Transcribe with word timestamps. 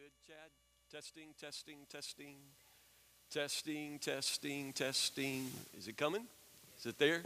good, 0.00 0.12
Chad? 0.26 0.50
Testing, 0.90 1.34
testing, 1.38 1.76
testing, 1.90 2.36
testing, 3.30 3.98
testing, 3.98 4.72
testing. 4.72 5.50
Is 5.76 5.88
it 5.88 5.96
coming? 5.98 6.22
Is 6.78 6.86
it 6.86 6.98
there? 6.98 7.20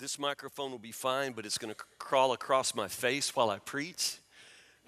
This 0.00 0.18
microphone 0.18 0.70
will 0.70 0.78
be 0.78 0.92
fine, 0.92 1.32
but 1.32 1.44
it's 1.44 1.58
going 1.58 1.72
to 1.72 1.78
crawl 1.98 2.32
across 2.32 2.74
my 2.74 2.88
face 2.88 3.36
while 3.36 3.50
I 3.50 3.58
preach. 3.58 4.16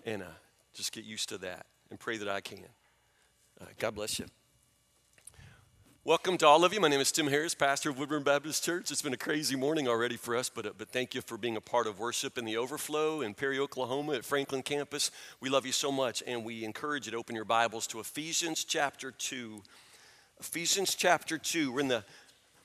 And 0.07 0.23
uh, 0.23 0.27
just 0.73 0.91
get 0.91 1.05
used 1.05 1.29
to 1.29 1.39
that 1.39 1.67
and 1.91 2.01
pray 2.01 2.17
that 2.17 2.29
I 2.29 2.41
can. 2.41 2.61
Uh, 3.61 3.67
God 3.79 3.95
bless 3.95 4.19
you. 4.19 4.25
Welcome 6.03 6.39
to 6.39 6.47
all 6.47 6.65
of 6.65 6.73
you. 6.73 6.81
My 6.81 6.89
name 6.89 7.01
is 7.01 7.13
Tim 7.13 7.27
Harris, 7.27 7.55
pastor 7.55 7.91
of 7.91 7.99
Woodburn 7.99 8.23
Baptist 8.23 8.65
Church. 8.65 8.91
It's 8.91 9.03
been 9.03 9.13
a 9.13 9.19
crazy 9.19 9.55
morning 9.55 9.87
already 9.87 10.17
for 10.17 10.35
us, 10.35 10.49
but, 10.49 10.65
uh, 10.65 10.71
but 10.77 10.89
thank 10.89 11.15
you 11.15 11.21
for 11.21 11.37
being 11.37 11.57
a 11.57 11.61
part 11.61 11.87
of 11.87 12.01
worship 12.01 12.39
in 12.39 12.47
the 12.47 12.57
overflow 12.57 13.21
in 13.21 13.35
Perry, 13.35 13.59
Oklahoma 13.59 14.15
at 14.15 14.25
Franklin 14.25 14.63
campus. 14.63 15.11
We 15.41 15.51
love 15.51 15.67
you 15.67 15.73
so 15.73 15.93
much, 15.93 16.23
and 16.27 16.43
we 16.43 16.65
encourage 16.65 17.05
you 17.05 17.13
to 17.13 17.19
open 17.19 17.37
your 17.37 17.45
Bibles 17.45 17.87
to 17.89 18.01
Ephesians 18.01 18.65
chapter 18.65 19.11
2. 19.11 19.63
Ephesians 20.41 20.97
chapter 20.97 21.39
2. 21.39 21.71
We're 21.71 21.81
in 21.81 21.89
the 21.89 22.05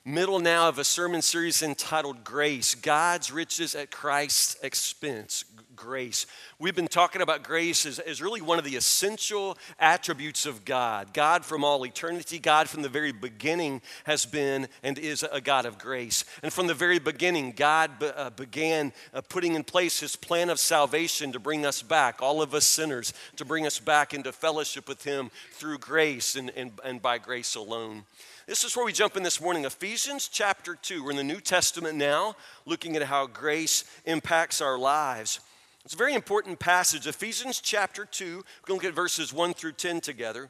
middle 0.08 0.38
now 0.38 0.70
of 0.70 0.78
a 0.78 0.84
sermon 0.84 1.20
series 1.20 1.62
entitled 1.62 2.24
Grace 2.24 2.74
God's 2.74 3.30
Riches 3.30 3.74
at 3.74 3.90
Christ's 3.90 4.56
Expense. 4.62 5.44
Grace. 5.76 6.26
We've 6.58 6.74
been 6.74 6.88
talking 6.88 7.22
about 7.22 7.44
grace 7.44 7.86
as, 7.86 8.00
as 8.00 8.20
really 8.20 8.40
one 8.40 8.58
of 8.58 8.64
the 8.64 8.74
essential 8.74 9.56
attributes 9.78 10.44
of 10.44 10.64
God. 10.64 11.14
God 11.14 11.44
from 11.44 11.62
all 11.62 11.86
eternity, 11.86 12.40
God 12.40 12.68
from 12.68 12.82
the 12.82 12.88
very 12.88 13.12
beginning 13.12 13.80
has 14.02 14.26
been 14.26 14.66
and 14.82 14.98
is 14.98 15.24
a 15.30 15.40
God 15.40 15.66
of 15.66 15.78
grace. 15.78 16.24
And 16.42 16.52
from 16.52 16.66
the 16.66 16.74
very 16.74 16.98
beginning, 16.98 17.52
God 17.52 18.00
be, 18.00 18.06
uh, 18.06 18.30
began 18.30 18.92
uh, 19.14 19.20
putting 19.20 19.54
in 19.54 19.62
place 19.62 20.00
his 20.00 20.16
plan 20.16 20.50
of 20.50 20.58
salvation 20.58 21.30
to 21.30 21.38
bring 21.38 21.64
us 21.64 21.80
back, 21.80 22.20
all 22.20 22.42
of 22.42 22.54
us 22.54 22.66
sinners, 22.66 23.12
to 23.36 23.44
bring 23.44 23.64
us 23.64 23.78
back 23.78 24.12
into 24.12 24.32
fellowship 24.32 24.88
with 24.88 25.04
him 25.04 25.30
through 25.52 25.78
grace 25.78 26.34
and, 26.34 26.50
and, 26.56 26.72
and 26.82 27.00
by 27.00 27.18
grace 27.18 27.54
alone. 27.54 28.04
This 28.48 28.64
is 28.64 28.74
where 28.74 28.86
we 28.86 28.94
jump 28.94 29.14
in 29.14 29.22
this 29.22 29.42
morning. 29.42 29.66
Ephesians 29.66 30.26
chapter 30.26 30.74
2. 30.74 31.04
We're 31.04 31.10
in 31.10 31.18
the 31.18 31.22
New 31.22 31.38
Testament 31.38 31.98
now, 31.98 32.34
looking 32.64 32.96
at 32.96 33.02
how 33.02 33.26
grace 33.26 33.84
impacts 34.06 34.62
our 34.62 34.78
lives. 34.78 35.40
It's 35.84 35.92
a 35.92 35.98
very 35.98 36.14
important 36.14 36.58
passage. 36.58 37.06
Ephesians 37.06 37.60
chapter 37.60 38.06
2. 38.06 38.24
We're 38.24 38.42
going 38.64 38.80
to 38.80 38.86
look 38.86 38.90
at 38.90 38.96
verses 38.96 39.34
1 39.34 39.52
through 39.52 39.72
10 39.72 40.00
together. 40.00 40.48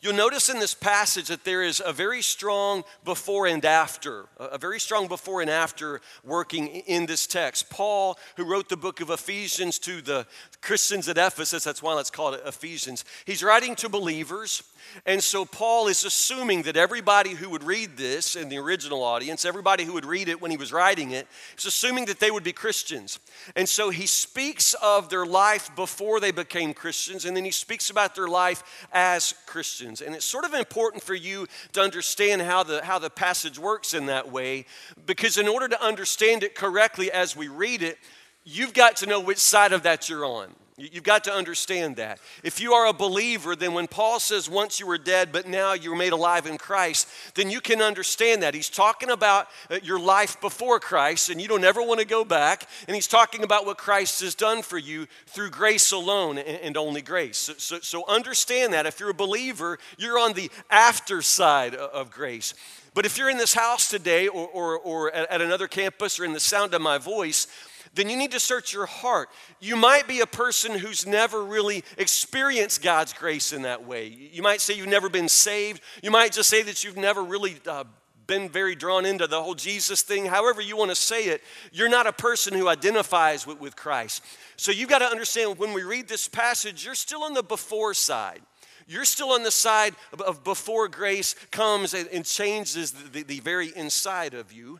You'll 0.00 0.14
notice 0.14 0.48
in 0.48 0.60
this 0.60 0.74
passage 0.74 1.28
that 1.28 1.44
there 1.44 1.62
is 1.62 1.82
a 1.84 1.92
very 1.92 2.22
strong 2.22 2.84
before 3.04 3.46
and 3.46 3.64
after, 3.64 4.26
a 4.38 4.58
very 4.58 4.78
strong 4.78 5.08
before 5.08 5.40
and 5.40 5.50
after 5.50 6.00
working 6.22 6.68
in 6.68 7.06
this 7.06 7.26
text. 7.26 7.70
Paul, 7.70 8.18
who 8.36 8.44
wrote 8.44 8.68
the 8.68 8.76
book 8.76 9.00
of 9.00 9.10
Ephesians 9.10 9.80
to 9.80 10.00
the 10.00 10.26
Christians 10.64 11.10
at 11.10 11.18
Ephesus, 11.18 11.62
that's 11.62 11.82
why 11.82 11.98
it's 12.00 12.10
called 12.10 12.40
Ephesians, 12.46 13.04
he's 13.26 13.42
writing 13.42 13.76
to 13.76 13.88
believers. 13.90 14.62
And 15.04 15.22
so 15.22 15.44
Paul 15.44 15.88
is 15.88 16.04
assuming 16.04 16.62
that 16.62 16.76
everybody 16.76 17.30
who 17.30 17.50
would 17.50 17.62
read 17.62 17.98
this 17.98 18.34
in 18.34 18.48
the 18.48 18.56
original 18.56 19.02
audience, 19.02 19.44
everybody 19.44 19.84
who 19.84 19.92
would 19.92 20.06
read 20.06 20.28
it 20.28 20.40
when 20.40 20.50
he 20.50 20.56
was 20.56 20.72
writing 20.72 21.10
it, 21.10 21.28
is 21.58 21.66
assuming 21.66 22.06
that 22.06 22.18
they 22.18 22.30
would 22.30 22.44
be 22.44 22.52
Christians. 22.52 23.18
And 23.54 23.68
so 23.68 23.90
he 23.90 24.06
speaks 24.06 24.72
of 24.82 25.10
their 25.10 25.26
life 25.26 25.70
before 25.76 26.18
they 26.18 26.30
became 26.30 26.72
Christians, 26.72 27.26
and 27.26 27.36
then 27.36 27.44
he 27.44 27.50
speaks 27.50 27.90
about 27.90 28.14
their 28.14 28.28
life 28.28 28.86
as 28.90 29.34
Christians. 29.46 30.00
And 30.00 30.14
it's 30.14 30.24
sort 30.24 30.46
of 30.46 30.54
important 30.54 31.02
for 31.02 31.14
you 31.14 31.46
to 31.74 31.82
understand 31.82 32.40
how 32.40 32.62
the, 32.62 32.82
how 32.82 32.98
the 32.98 33.10
passage 33.10 33.58
works 33.58 33.92
in 33.92 34.06
that 34.06 34.32
way, 34.32 34.64
because 35.04 35.36
in 35.36 35.46
order 35.46 35.68
to 35.68 35.84
understand 35.84 36.42
it 36.42 36.54
correctly 36.54 37.12
as 37.12 37.36
we 37.36 37.48
read 37.48 37.82
it, 37.82 37.98
you've 38.44 38.74
got 38.74 38.96
to 38.96 39.06
know 39.06 39.20
which 39.20 39.38
side 39.38 39.72
of 39.72 39.82
that 39.82 40.08
you're 40.08 40.24
on. 40.24 40.54
You've 40.76 41.04
got 41.04 41.22
to 41.24 41.32
understand 41.32 41.96
that. 41.96 42.18
If 42.42 42.60
you 42.60 42.72
are 42.72 42.88
a 42.88 42.92
believer, 42.92 43.54
then 43.54 43.74
when 43.74 43.86
Paul 43.86 44.18
says 44.18 44.50
once 44.50 44.80
you 44.80 44.88
were 44.88 44.98
dead, 44.98 45.30
but 45.30 45.46
now 45.46 45.72
you're 45.72 45.94
made 45.94 46.12
alive 46.12 46.46
in 46.46 46.58
Christ, 46.58 47.06
then 47.36 47.48
you 47.48 47.60
can 47.60 47.80
understand 47.80 48.42
that. 48.42 48.54
He's 48.54 48.68
talking 48.68 49.10
about 49.10 49.46
uh, 49.70 49.78
your 49.84 50.00
life 50.00 50.40
before 50.40 50.80
Christ, 50.80 51.30
and 51.30 51.40
you 51.40 51.46
don't 51.46 51.62
ever 51.62 51.80
want 51.80 52.00
to 52.00 52.06
go 52.06 52.24
back. 52.24 52.68
And 52.88 52.96
he's 52.96 53.06
talking 53.06 53.44
about 53.44 53.66
what 53.66 53.78
Christ 53.78 54.20
has 54.22 54.34
done 54.34 54.62
for 54.62 54.76
you 54.76 55.06
through 55.26 55.50
grace 55.50 55.92
alone 55.92 56.38
and 56.38 56.76
only 56.76 57.02
grace. 57.02 57.38
So, 57.38 57.52
so, 57.56 57.78
so 57.78 58.04
understand 58.08 58.72
that. 58.72 58.84
If 58.84 58.98
you're 58.98 59.10
a 59.10 59.14
believer, 59.14 59.78
you're 59.96 60.18
on 60.18 60.32
the 60.32 60.50
after 60.70 61.22
side 61.22 61.76
of 61.76 62.10
grace. 62.10 62.52
But 62.94 63.06
if 63.06 63.16
you're 63.16 63.30
in 63.30 63.38
this 63.38 63.54
house 63.54 63.88
today 63.88 64.26
or, 64.26 64.48
or, 64.48 64.78
or 64.78 65.14
at 65.14 65.40
another 65.40 65.68
campus 65.68 66.18
or 66.18 66.24
in 66.24 66.32
the 66.32 66.40
sound 66.40 66.74
of 66.74 66.82
my 66.82 66.98
voice, 66.98 67.46
then 67.94 68.08
you 68.08 68.16
need 68.16 68.32
to 68.32 68.40
search 68.40 68.72
your 68.72 68.86
heart. 68.86 69.28
You 69.60 69.76
might 69.76 70.06
be 70.08 70.20
a 70.20 70.26
person 70.26 70.78
who's 70.78 71.06
never 71.06 71.44
really 71.44 71.84
experienced 71.96 72.82
God's 72.82 73.12
grace 73.12 73.52
in 73.52 73.62
that 73.62 73.86
way. 73.86 74.06
You 74.06 74.42
might 74.42 74.60
say 74.60 74.74
you've 74.74 74.88
never 74.88 75.08
been 75.08 75.28
saved. 75.28 75.80
You 76.02 76.10
might 76.10 76.32
just 76.32 76.50
say 76.50 76.62
that 76.62 76.84
you've 76.84 76.96
never 76.96 77.22
really 77.22 77.56
uh, 77.66 77.84
been 78.26 78.48
very 78.48 78.74
drawn 78.74 79.04
into 79.04 79.26
the 79.26 79.42
whole 79.42 79.54
Jesus 79.54 80.02
thing. 80.02 80.26
However, 80.26 80.60
you 80.60 80.76
want 80.76 80.90
to 80.90 80.96
say 80.96 81.26
it, 81.26 81.42
you're 81.72 81.88
not 81.88 82.06
a 82.06 82.12
person 82.12 82.54
who 82.54 82.68
identifies 82.68 83.46
with, 83.46 83.60
with 83.60 83.76
Christ. 83.76 84.22
So 84.56 84.72
you've 84.72 84.88
got 84.88 85.00
to 85.00 85.06
understand 85.06 85.58
when 85.58 85.72
we 85.72 85.82
read 85.82 86.08
this 86.08 86.28
passage, 86.28 86.84
you're 86.84 86.94
still 86.94 87.24
on 87.24 87.34
the 87.34 87.42
before 87.42 87.94
side. 87.94 88.40
You're 88.86 89.04
still 89.04 89.30
on 89.30 89.42
the 89.42 89.50
side 89.50 89.94
of, 90.26 90.44
before 90.44 90.88
grace 90.88 91.34
comes 91.50 91.94
and, 91.94 92.06
and 92.08 92.24
changes 92.24 92.92
the, 92.92 93.08
the, 93.08 93.22
the 93.22 93.40
very 93.40 93.68
inside 93.74 94.34
of 94.34 94.52
you. 94.52 94.78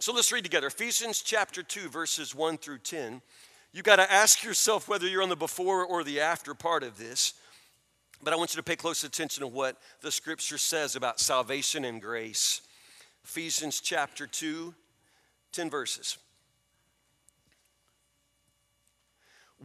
So 0.00 0.12
let's 0.12 0.30
read 0.30 0.44
together 0.44 0.68
Ephesians 0.68 1.22
chapter 1.22 1.60
2, 1.60 1.88
verses 1.88 2.32
1 2.32 2.58
through 2.58 2.78
10. 2.78 3.20
You 3.72 3.82
got 3.82 3.96
to 3.96 4.10
ask 4.10 4.44
yourself 4.44 4.88
whether 4.88 5.08
you're 5.08 5.24
on 5.24 5.28
the 5.28 5.34
before 5.34 5.84
or 5.84 6.04
the 6.04 6.20
after 6.20 6.54
part 6.54 6.84
of 6.84 6.98
this. 6.98 7.34
But 8.22 8.32
I 8.32 8.36
want 8.36 8.54
you 8.54 8.58
to 8.58 8.62
pay 8.62 8.76
close 8.76 9.02
attention 9.02 9.40
to 9.40 9.48
what 9.48 9.76
the 10.00 10.12
scripture 10.12 10.56
says 10.56 10.94
about 10.94 11.18
salvation 11.18 11.84
and 11.84 12.00
grace. 12.00 12.60
Ephesians 13.24 13.80
chapter 13.80 14.28
2, 14.28 14.72
10 15.50 15.68
verses. 15.68 16.16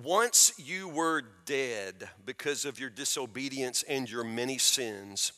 Once 0.04 0.52
you 0.58 0.90
were 0.90 1.22
dead 1.46 2.10
because 2.26 2.66
of 2.66 2.80
your 2.80 2.90
disobedience 2.90 3.84
and 3.88 4.10
your 4.10 4.24
many 4.24 4.58
sins 4.58 5.32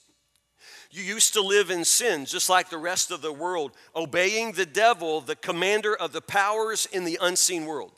you 0.95 1.03
used 1.03 1.33
to 1.33 1.41
live 1.41 1.69
in 1.69 1.83
sin 1.83 2.25
just 2.25 2.49
like 2.49 2.69
the 2.69 2.77
rest 2.77 3.11
of 3.11 3.21
the 3.21 3.33
world, 3.33 3.73
obeying 3.95 4.53
the 4.53 4.65
devil, 4.65 5.19
the 5.19 5.35
commander 5.35 5.93
of 5.93 6.13
the 6.13 6.21
powers 6.21 6.85
in 6.85 7.03
the 7.03 7.19
unseen 7.21 7.65
world. 7.65 7.91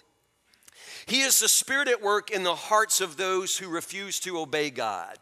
He 1.06 1.22
is 1.22 1.40
the 1.40 1.48
spirit 1.48 1.88
at 1.88 2.02
work 2.02 2.32
in 2.32 2.44
the 2.44 2.56
hearts 2.56 3.00
of 3.00 3.16
those 3.16 3.58
who 3.58 3.70
refuse 3.70 4.20
to 4.22 4.40
obey 4.40 4.72
God. 4.72 5.18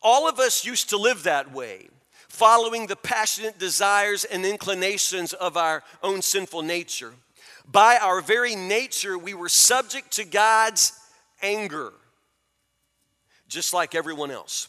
All 0.00 0.28
of 0.28 0.38
us 0.38 0.64
used 0.64 0.90
to 0.90 0.96
live 0.96 1.24
that 1.24 1.52
way, 1.52 1.88
following 2.28 2.86
the 2.86 2.96
passionate 2.96 3.58
desires 3.58 4.24
and 4.24 4.46
inclinations 4.46 5.32
of 5.32 5.56
our 5.56 5.82
own 6.02 6.22
sinful 6.22 6.62
nature. 6.62 7.12
By 7.66 7.98
our 7.98 8.20
very 8.20 8.54
nature, 8.54 9.18
we 9.18 9.34
were 9.34 9.48
subject 9.48 10.12
to 10.12 10.24
God's 10.24 10.92
anger, 11.42 11.92
just 13.48 13.74
like 13.74 13.94
everyone 13.96 14.30
else. 14.30 14.68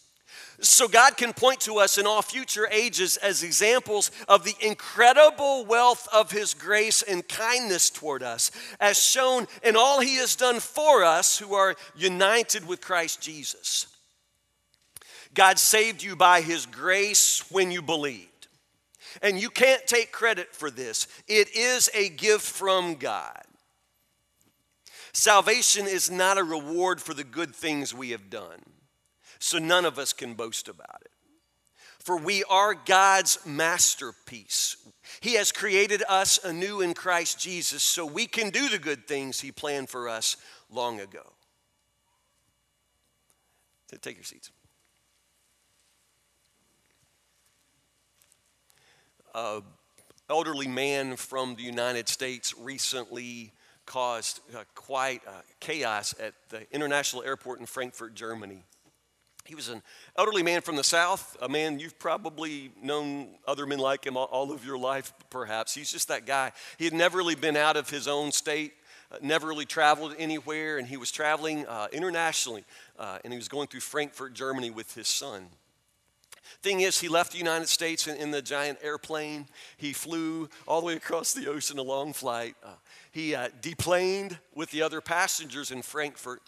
So 0.63 0.87
God 0.87 1.17
can 1.17 1.33
point 1.33 1.59
to 1.61 1.79
us 1.79 1.97
in 1.97 2.05
all 2.05 2.21
future 2.21 2.67
ages 2.71 3.17
as 3.17 3.41
examples 3.41 4.11
of 4.27 4.43
the 4.43 4.55
incredible 4.61 5.65
wealth 5.65 6.07
of 6.13 6.29
His 6.29 6.53
grace 6.53 7.01
and 7.01 7.27
kindness 7.27 7.89
toward 7.89 8.21
us, 8.21 8.51
as 8.79 9.01
shown 9.01 9.47
in 9.63 9.75
all 9.75 10.01
He 10.01 10.17
has 10.17 10.35
done 10.35 10.59
for 10.59 11.03
us 11.03 11.39
who 11.39 11.55
are 11.55 11.75
united 11.95 12.67
with 12.67 12.79
Christ 12.79 13.21
Jesus. 13.21 13.87
God 15.33 15.57
saved 15.57 16.03
you 16.03 16.15
by 16.15 16.41
His 16.41 16.67
grace 16.67 17.43
when 17.49 17.71
you 17.71 17.81
believed. 17.81 18.27
And 19.21 19.41
you 19.41 19.49
can't 19.49 19.85
take 19.87 20.11
credit 20.11 20.53
for 20.53 20.69
this, 20.69 21.07
it 21.27 21.55
is 21.55 21.89
a 21.93 22.09
gift 22.09 22.45
from 22.45 22.95
God. 22.95 23.41
Salvation 25.13 25.87
is 25.87 26.09
not 26.09 26.37
a 26.37 26.43
reward 26.43 27.01
for 27.01 27.13
the 27.13 27.23
good 27.23 27.53
things 27.53 27.93
we 27.93 28.11
have 28.11 28.29
done, 28.29 28.61
so 29.41 29.57
none 29.57 29.85
of 29.85 29.97
us 29.97 30.13
can 30.13 30.35
boast 30.35 30.67
about 30.67 31.01
it. 31.01 31.11
For 31.99 32.17
we 32.17 32.43
are 32.45 32.73
God's 32.73 33.39
masterpiece. 33.45 34.77
He 35.19 35.33
has 35.33 35.51
created 35.51 36.03
us 36.07 36.39
anew 36.43 36.81
in 36.81 36.93
Christ 36.93 37.39
Jesus 37.39 37.83
so 37.83 38.05
we 38.05 38.25
can 38.27 38.49
do 38.49 38.69
the 38.69 38.79
good 38.79 39.07
things 39.07 39.39
He 39.39 39.51
planned 39.51 39.89
for 39.89 40.07
us 40.07 40.37
long 40.69 40.99
ago. 40.99 41.33
Take 44.01 44.15
your 44.15 44.23
seats. 44.23 44.51
An 49.35 49.63
elderly 50.29 50.67
man 50.67 51.17
from 51.17 51.55
the 51.55 51.63
United 51.63 52.07
States 52.07 52.53
recently 52.57 53.51
caused 53.85 54.39
uh, 54.55 54.63
quite 54.75 55.21
uh, 55.27 55.31
chaos 55.59 56.15
at 56.19 56.33
the 56.49 56.65
international 56.73 57.23
airport 57.23 57.59
in 57.59 57.65
Frankfurt, 57.65 58.15
Germany. 58.15 58.63
He 59.45 59.55
was 59.55 59.69
an 59.69 59.81
elderly 60.15 60.43
man 60.43 60.61
from 60.61 60.75
the 60.75 60.83
South, 60.83 61.35
a 61.41 61.49
man 61.49 61.79
you've 61.79 61.97
probably 61.99 62.71
known 62.81 63.29
other 63.47 63.65
men 63.65 63.79
like 63.79 64.05
him 64.05 64.15
all 64.15 64.51
of 64.51 64.65
your 64.65 64.77
life, 64.77 65.13
perhaps. 65.29 65.73
He's 65.73 65.91
just 65.91 66.07
that 66.09 66.25
guy. 66.25 66.51
He 66.77 66.85
had 66.85 66.93
never 66.93 67.17
really 67.17 67.35
been 67.35 67.57
out 67.57 67.75
of 67.75 67.89
his 67.89 68.07
own 68.07 68.31
state, 68.31 68.73
uh, 69.11 69.17
never 69.21 69.47
really 69.47 69.65
traveled 69.65 70.15
anywhere, 70.17 70.77
and 70.77 70.87
he 70.87 70.97
was 70.97 71.11
traveling 71.11 71.65
uh, 71.65 71.87
internationally, 71.91 72.63
uh, 72.99 73.17
and 73.23 73.33
he 73.33 73.37
was 73.37 73.47
going 73.47 73.67
through 73.67 73.81
Frankfurt, 73.81 74.33
Germany 74.33 74.69
with 74.69 74.93
his 74.93 75.07
son. 75.07 75.47
Thing 76.61 76.81
is, 76.81 76.99
he 76.99 77.07
left 77.07 77.31
the 77.31 77.39
United 77.39 77.69
States 77.69 78.07
in, 78.07 78.17
in 78.17 78.29
the 78.29 78.41
giant 78.41 78.77
airplane. 78.83 79.47
He 79.77 79.93
flew 79.93 80.47
all 80.67 80.81
the 80.81 80.87
way 80.87 80.93
across 80.93 81.33
the 81.33 81.47
ocean, 81.47 81.79
a 81.79 81.83
long 81.83 82.13
flight. 82.13 82.55
Uh, 82.63 82.69
he 83.11 83.33
uh, 83.33 83.49
deplaned 83.61 84.37
with 84.53 84.69
the 84.69 84.83
other 84.83 85.01
passengers 85.01 85.71
in 85.71 85.81
Frankfurt. 85.81 86.41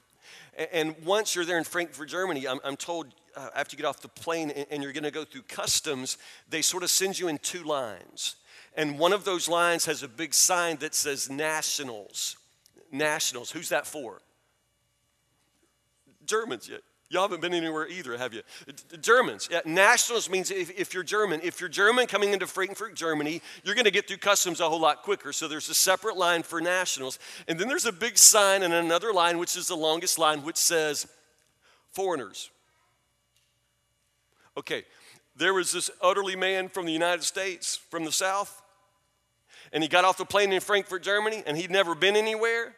And 0.71 0.95
once 1.03 1.35
you're 1.35 1.45
there 1.45 1.57
in 1.57 1.63
Frankfurt, 1.63 2.09
Germany, 2.09 2.47
I'm, 2.47 2.59
I'm 2.63 2.77
told 2.77 3.07
uh, 3.35 3.49
after 3.55 3.75
you 3.75 3.81
get 3.81 3.87
off 3.87 4.01
the 4.01 4.07
plane 4.07 4.51
and, 4.51 4.65
and 4.69 4.83
you're 4.83 4.93
going 4.93 5.03
to 5.03 5.11
go 5.11 5.25
through 5.25 5.43
customs, 5.43 6.17
they 6.49 6.61
sort 6.61 6.83
of 6.83 6.89
send 6.89 7.17
you 7.17 7.27
in 7.27 7.37
two 7.39 7.63
lines. 7.63 8.35
And 8.75 8.99
one 8.99 9.13
of 9.13 9.25
those 9.25 9.47
lines 9.47 9.85
has 9.85 10.03
a 10.03 10.07
big 10.07 10.33
sign 10.33 10.77
that 10.77 10.95
says 10.95 11.29
nationals. 11.29 12.37
Nationals. 12.91 13.51
Who's 13.51 13.69
that 13.69 13.87
for? 13.87 14.21
Germans. 16.25 16.69
Y'all 17.13 17.21
haven't 17.21 17.41
been 17.41 17.53
anywhere 17.53 17.87
either, 17.87 18.17
have 18.17 18.33
you? 18.33 18.41
Germans. 18.99 19.47
Yeah, 19.51 19.61
nationals 19.65 20.31
means 20.31 20.49
if, 20.49 20.71
if, 20.71 20.95
you're 20.95 21.03
German. 21.03 21.41
If 21.43 21.59
you're 21.59 21.69
German 21.69 22.07
coming 22.07 22.33
into 22.33 22.47
Frankfurt, 22.47 22.95
Germany, 22.95 23.39
you're 23.63 23.75
going 23.75 23.85
to 23.85 23.91
get 23.91 24.07
through 24.07 24.17
customs 24.17 24.59
a 24.59 24.67
whole 24.67 24.79
lot 24.79 25.03
quicker. 25.03 25.31
So 25.31 25.47
there's 25.47 25.69
a 25.69 25.75
separate 25.75 26.17
line 26.17 26.41
for 26.41 26.59
nationals. 26.59 27.19
And 27.47 27.59
then 27.59 27.67
there's 27.67 27.85
a 27.85 27.91
big 27.91 28.17
sign 28.17 28.63
and 28.63 28.73
another 28.73 29.13
line, 29.13 29.37
which 29.37 29.55
is 29.55 29.67
the 29.67 29.75
longest 29.75 30.17
line, 30.17 30.41
which 30.41 30.55
says 30.55 31.05
foreigners. 31.91 32.49
Okay, 34.57 34.81
there 35.35 35.53
was 35.53 35.71
this 35.71 35.91
elderly 36.01 36.35
man 36.35 36.67
from 36.67 36.87
the 36.87 36.93
United 36.93 37.23
States, 37.23 37.75
from 37.75 38.05
the 38.05 38.11
South, 38.11 38.59
and 39.71 39.83
he 39.83 39.87
got 39.87 40.03
off 40.03 40.17
the 40.17 40.25
plane 40.25 40.51
in 40.51 40.61
Frankfurt, 40.61 41.03
Germany, 41.03 41.43
and 41.45 41.57
he'd 41.57 41.69
never 41.69 41.93
been 41.93 42.15
anywhere. 42.15 42.73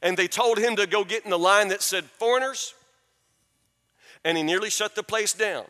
And 0.00 0.16
they 0.16 0.26
told 0.26 0.56
him 0.56 0.74
to 0.76 0.86
go 0.86 1.04
get 1.04 1.24
in 1.24 1.30
the 1.30 1.38
line 1.38 1.68
that 1.68 1.82
said 1.82 2.04
foreigners 2.04 2.72
and 4.24 4.36
he 4.36 4.42
nearly 4.42 4.70
shut 4.70 4.94
the 4.94 5.02
place 5.02 5.32
down. 5.32 5.64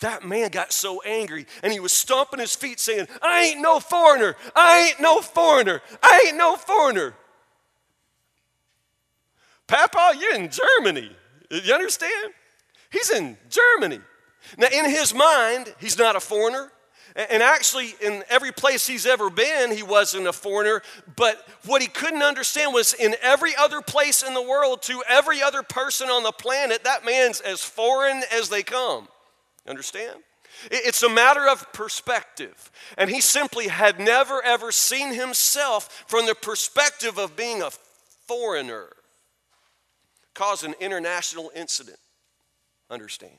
That 0.00 0.24
man 0.24 0.50
got 0.50 0.72
so 0.72 1.02
angry 1.02 1.46
and 1.62 1.72
he 1.72 1.80
was 1.80 1.92
stomping 1.92 2.38
his 2.38 2.54
feet 2.54 2.78
saying, 2.78 3.08
I 3.20 3.46
ain't 3.46 3.60
no 3.60 3.80
foreigner. 3.80 4.36
I 4.54 4.88
ain't 4.88 5.00
no 5.00 5.20
foreigner. 5.20 5.82
I 6.02 6.26
ain't 6.28 6.36
no 6.36 6.56
foreigner. 6.56 7.14
Papa, 9.66 10.14
you're 10.18 10.36
in 10.36 10.50
Germany. 10.50 11.10
You 11.50 11.74
understand? 11.74 12.32
He's 12.90 13.10
in 13.10 13.36
Germany. 13.50 14.00
Now, 14.56 14.68
in 14.72 14.88
his 14.88 15.12
mind, 15.12 15.74
he's 15.78 15.98
not 15.98 16.16
a 16.16 16.20
foreigner. 16.20 16.70
And 17.18 17.42
actually, 17.42 17.96
in 18.00 18.22
every 18.28 18.52
place 18.52 18.86
he's 18.86 19.04
ever 19.04 19.28
been, 19.28 19.72
he 19.72 19.82
wasn't 19.82 20.28
a 20.28 20.32
foreigner. 20.32 20.82
But 21.16 21.44
what 21.66 21.82
he 21.82 21.88
couldn't 21.88 22.22
understand 22.22 22.72
was 22.72 22.94
in 22.94 23.16
every 23.20 23.56
other 23.56 23.80
place 23.80 24.22
in 24.22 24.34
the 24.34 24.42
world, 24.42 24.82
to 24.82 25.02
every 25.08 25.42
other 25.42 25.64
person 25.64 26.08
on 26.08 26.22
the 26.22 26.30
planet, 26.30 26.84
that 26.84 27.04
man's 27.04 27.40
as 27.40 27.64
foreign 27.64 28.22
as 28.32 28.50
they 28.50 28.62
come. 28.62 29.08
Understand? 29.66 30.20
It's 30.70 31.02
a 31.02 31.08
matter 31.08 31.48
of 31.48 31.72
perspective. 31.72 32.70
And 32.96 33.10
he 33.10 33.20
simply 33.20 33.66
had 33.66 33.98
never, 33.98 34.40
ever 34.44 34.70
seen 34.70 35.12
himself 35.12 36.04
from 36.06 36.26
the 36.26 36.36
perspective 36.36 37.18
of 37.18 37.34
being 37.34 37.62
a 37.62 37.70
foreigner. 38.28 38.90
Cause 40.34 40.62
an 40.62 40.76
international 40.78 41.50
incident. 41.56 41.98
Understand? 42.90 43.32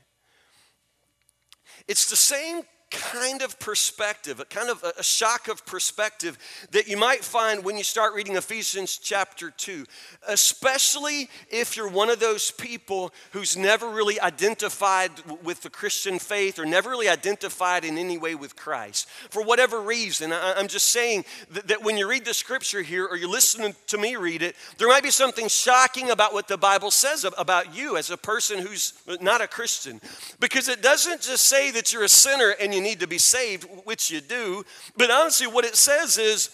It's 1.87 2.09
the 2.09 2.17
same 2.17 2.63
kind 2.91 3.41
of 3.41 3.59
perspective, 3.59 4.39
a 4.39 4.45
kind 4.45 4.69
of 4.69 4.83
a 4.97 5.03
shock 5.03 5.47
of 5.47 5.65
perspective 5.65 6.37
that 6.71 6.87
you 6.87 6.97
might 6.97 7.23
find 7.23 7.63
when 7.63 7.77
you 7.77 7.83
start 7.83 8.13
reading 8.13 8.35
Ephesians 8.35 8.97
chapter 8.97 9.51
2, 9.51 9.85
especially 10.27 11.29
if 11.49 11.77
you're 11.77 11.89
one 11.89 12.09
of 12.09 12.19
those 12.19 12.51
people 12.51 13.11
who's 13.31 13.55
never 13.55 13.89
really 13.89 14.19
identified 14.19 15.11
with 15.43 15.61
the 15.61 15.69
Christian 15.69 16.19
faith 16.19 16.59
or 16.59 16.65
never 16.65 16.89
really 16.89 17.09
identified 17.09 17.85
in 17.85 17.97
any 17.97 18.17
way 18.17 18.35
with 18.35 18.55
Christ. 18.55 19.07
For 19.29 19.43
whatever 19.43 19.81
reason, 19.81 20.33
I'm 20.33 20.67
just 20.67 20.87
saying 20.87 21.25
that 21.51 21.83
when 21.83 21.97
you 21.97 22.09
read 22.09 22.25
the 22.25 22.33
scripture 22.33 22.81
here 22.81 23.05
or 23.05 23.17
you're 23.17 23.29
listening 23.29 23.75
to 23.87 23.97
me 23.97 24.15
read 24.15 24.41
it, 24.41 24.55
there 24.77 24.87
might 24.87 25.03
be 25.03 25.11
something 25.11 25.47
shocking 25.47 26.09
about 26.11 26.33
what 26.33 26.47
the 26.47 26.57
Bible 26.57 26.91
says 26.91 27.25
about 27.37 27.75
you 27.75 27.97
as 27.97 28.09
a 28.09 28.17
person 28.17 28.59
who's 28.59 28.93
not 29.21 29.41
a 29.41 29.47
Christian. 29.47 30.01
Because 30.39 30.67
it 30.67 30.81
doesn't 30.81 31.21
just 31.21 31.43
say 31.43 31.71
that 31.71 31.93
you're 31.93 32.03
a 32.03 32.09
sinner 32.09 32.55
and 32.59 32.73
you 32.73 32.78
you 32.79 32.83
need 32.89 33.01
to 33.01 33.07
be 33.07 33.17
saved, 33.17 33.65
which 33.83 34.09
you 34.09 34.21
do. 34.21 34.63
But 34.95 35.11
honestly, 35.11 35.47
what 35.47 35.65
it 35.65 35.75
says 35.75 36.17
is 36.17 36.49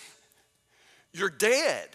you're 1.13 1.29
dead. 1.29 1.89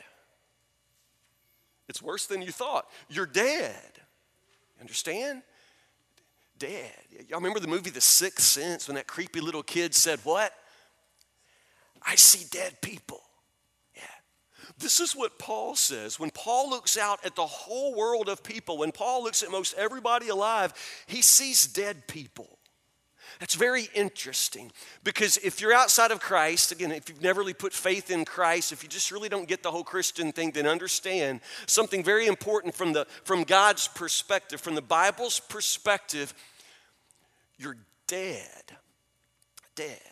It's 1.89 2.01
worse 2.01 2.27
than 2.27 2.41
you 2.41 2.53
thought. 2.53 2.87
You're 3.09 3.27
dead. 3.27 3.75
Understand? 4.81 5.43
Dead. 6.59 6.93
Y'all 7.29 7.41
remember 7.41 7.59
the 7.59 7.67
movie 7.67 7.91
The 7.91 8.01
Sixth 8.01 8.47
Sense 8.47 8.87
when 8.87 8.95
that 8.95 9.09
creepy 9.09 9.41
little 9.41 9.65
kid 9.65 9.95
said, 9.95 10.21
What? 10.23 10.53
I 12.07 12.15
see 12.15 12.47
dead 12.51 12.81
people. 12.81 13.21
This 14.79 14.99
is 14.99 15.15
what 15.15 15.39
Paul 15.39 15.77
says. 15.77 16.19
When 16.19 16.31
Paul 16.31 16.71
looks 16.71 16.97
out 16.97 17.25
at 17.25 17.37
the 17.37 17.47
whole 17.47 17.95
world 17.95 18.31
of 18.31 18.43
people, 18.43 18.79
when 18.79 18.93
Paul 18.93 19.23
looks 19.23 19.43
at 19.43 19.51
most 19.51 19.75
everybody 19.75 20.29
alive, 20.29 20.73
he 21.07 21.21
sees 21.21 21.67
dead 21.67 22.07
people. 22.07 22.60
That's 23.41 23.55
very 23.55 23.89
interesting 23.95 24.71
because 25.03 25.39
if 25.39 25.63
you're 25.63 25.73
outside 25.73 26.11
of 26.11 26.21
Christ, 26.21 26.73
again, 26.73 26.93
if 26.93 27.09
you've 27.09 27.23
never 27.23 27.41
really 27.41 27.55
put 27.55 27.73
faith 27.73 28.11
in 28.11 28.27
Christ, 28.27 28.71
if 28.71 28.83
you 28.83 28.89
just 28.89 29.11
really 29.11 29.31
don't 29.31 29.49
get 29.49 29.63
the 29.63 29.71
whole 29.71 29.83
Christian 29.83 30.31
thing, 30.31 30.51
then 30.51 30.67
understand 30.67 31.41
something 31.67 32.05
very 32.05 32.27
important 32.27 32.75
from, 32.75 32.93
the, 32.93 33.07
from 33.25 33.45
God's 33.45 33.89
perspective, 33.89 34.61
from 34.61 34.75
the 34.75 34.83
Bible's 34.83 35.41
perspective, 35.41 36.35
you're 37.57 37.79
dead. 38.07 38.77
Dead. 39.75 40.10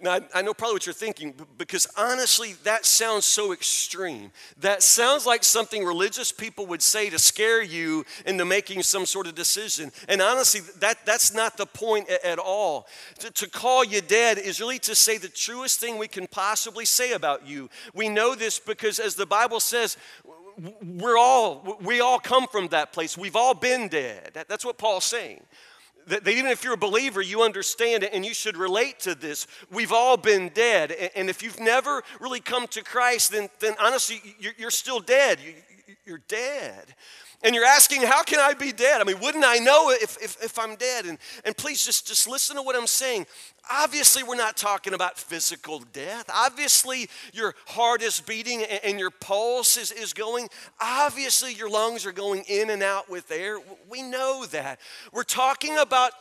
Now, 0.00 0.20
I 0.34 0.42
know 0.42 0.54
probably 0.54 0.74
what 0.74 0.86
you're 0.86 0.92
thinking 0.92 1.34
because 1.58 1.86
honestly, 1.96 2.54
that 2.64 2.86
sounds 2.86 3.24
so 3.24 3.52
extreme. 3.52 4.30
That 4.60 4.82
sounds 4.82 5.26
like 5.26 5.44
something 5.44 5.84
religious 5.84 6.32
people 6.32 6.66
would 6.66 6.82
say 6.82 7.10
to 7.10 7.18
scare 7.18 7.62
you 7.62 8.04
into 8.24 8.44
making 8.44 8.82
some 8.82 9.06
sort 9.06 9.26
of 9.26 9.34
decision. 9.34 9.92
And 10.08 10.22
honestly, 10.22 10.60
that, 10.78 11.04
that's 11.04 11.34
not 11.34 11.56
the 11.56 11.66
point 11.66 12.08
at 12.08 12.38
all. 12.38 12.86
To, 13.20 13.30
to 13.30 13.50
call 13.50 13.84
you 13.84 14.00
dead 14.00 14.38
is 14.38 14.60
really 14.60 14.78
to 14.80 14.94
say 14.94 15.18
the 15.18 15.28
truest 15.28 15.80
thing 15.80 15.98
we 15.98 16.08
can 16.08 16.26
possibly 16.26 16.84
say 16.84 17.12
about 17.12 17.46
you. 17.46 17.68
We 17.94 18.08
know 18.08 18.34
this 18.34 18.58
because, 18.58 18.98
as 18.98 19.14
the 19.14 19.26
Bible 19.26 19.60
says, 19.60 19.96
we're 20.82 21.18
all, 21.18 21.78
we 21.82 22.00
all 22.00 22.18
come 22.18 22.46
from 22.46 22.68
that 22.68 22.92
place. 22.92 23.16
We've 23.16 23.36
all 23.36 23.54
been 23.54 23.88
dead. 23.88 24.30
That, 24.34 24.48
that's 24.48 24.64
what 24.64 24.78
Paul's 24.78 25.04
saying 25.04 25.42
that, 26.06 26.26
even 26.28 26.50
if 26.50 26.64
you're 26.64 26.74
a 26.74 26.78
believer, 26.78 27.20
you 27.20 27.42
understand 27.42 28.02
it 28.02 28.10
and 28.12 28.24
you 28.24 28.34
should 28.34 28.56
relate 28.56 29.00
to 29.00 29.14
this. 29.14 29.46
We've 29.70 29.92
all 29.92 30.16
been 30.16 30.50
dead. 30.50 30.92
And, 31.14 31.30
if 31.30 31.42
you've 31.42 31.60
never 31.60 32.02
really 32.20 32.40
come 32.40 32.66
to 32.68 32.82
Christ, 32.82 33.32
then, 33.32 33.48
then 33.60 33.74
honestly, 33.80 34.20
you're, 34.38 34.52
you're 34.58 34.70
still 34.70 35.00
dead. 35.00 35.38
You're 36.04 36.22
dead. 36.28 36.94
And 37.44 37.54
you're 37.54 37.64
asking, 37.64 38.02
how 38.02 38.22
can 38.22 38.38
I 38.38 38.54
be 38.54 38.70
dead? 38.70 39.00
I 39.00 39.04
mean, 39.04 39.18
wouldn't 39.20 39.44
I 39.44 39.56
know 39.56 39.90
if, 39.90 40.16
if, 40.22 40.42
if 40.42 40.58
I'm 40.58 40.76
dead? 40.76 41.06
And, 41.06 41.18
and 41.44 41.56
please 41.56 41.84
just, 41.84 42.06
just 42.06 42.28
listen 42.28 42.54
to 42.56 42.62
what 42.62 42.76
I'm 42.76 42.86
saying. 42.86 43.26
Obviously, 43.70 44.22
we're 44.22 44.36
not 44.36 44.56
talking 44.56 44.94
about 44.94 45.18
physical 45.18 45.80
death. 45.92 46.30
Obviously, 46.32 47.08
your 47.32 47.54
heart 47.66 48.00
is 48.00 48.20
beating 48.20 48.62
and, 48.62 48.80
and 48.84 48.98
your 48.98 49.10
pulse 49.10 49.76
is, 49.76 49.90
is 49.90 50.12
going. 50.12 50.48
Obviously, 50.80 51.52
your 51.52 51.68
lungs 51.68 52.06
are 52.06 52.12
going 52.12 52.44
in 52.48 52.70
and 52.70 52.82
out 52.82 53.10
with 53.10 53.30
air. 53.30 53.58
We 53.90 54.02
know 54.02 54.46
that. 54.46 54.78
We're 55.12 55.24
talking 55.24 55.78
about 55.78 56.12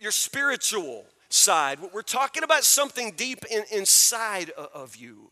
your 0.00 0.12
spiritual 0.12 1.04
side. 1.28 1.78
We're 1.92 2.02
talking 2.02 2.42
about 2.42 2.64
something 2.64 3.12
deep 3.16 3.44
in, 3.50 3.64
inside 3.72 4.50
of 4.50 4.96
you. 4.96 5.30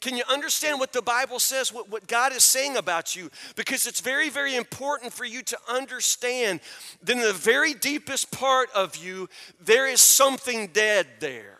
Can 0.00 0.16
you 0.16 0.24
understand 0.28 0.80
what 0.80 0.92
the 0.92 1.02
Bible 1.02 1.38
says, 1.38 1.72
what, 1.72 1.88
what 1.90 2.06
God 2.06 2.32
is 2.32 2.44
saying 2.44 2.76
about 2.76 3.14
you? 3.14 3.30
Because 3.54 3.86
it's 3.86 4.00
very, 4.00 4.30
very 4.30 4.56
important 4.56 5.12
for 5.12 5.24
you 5.24 5.42
to 5.42 5.58
understand 5.68 6.60
that 7.02 7.12
in 7.12 7.22
the 7.22 7.32
very 7.32 7.72
deepest 7.74 8.30
part 8.30 8.68
of 8.74 8.96
you, 8.96 9.28
there 9.60 9.86
is 9.86 10.00
something 10.00 10.68
dead 10.68 11.06
there. 11.20 11.58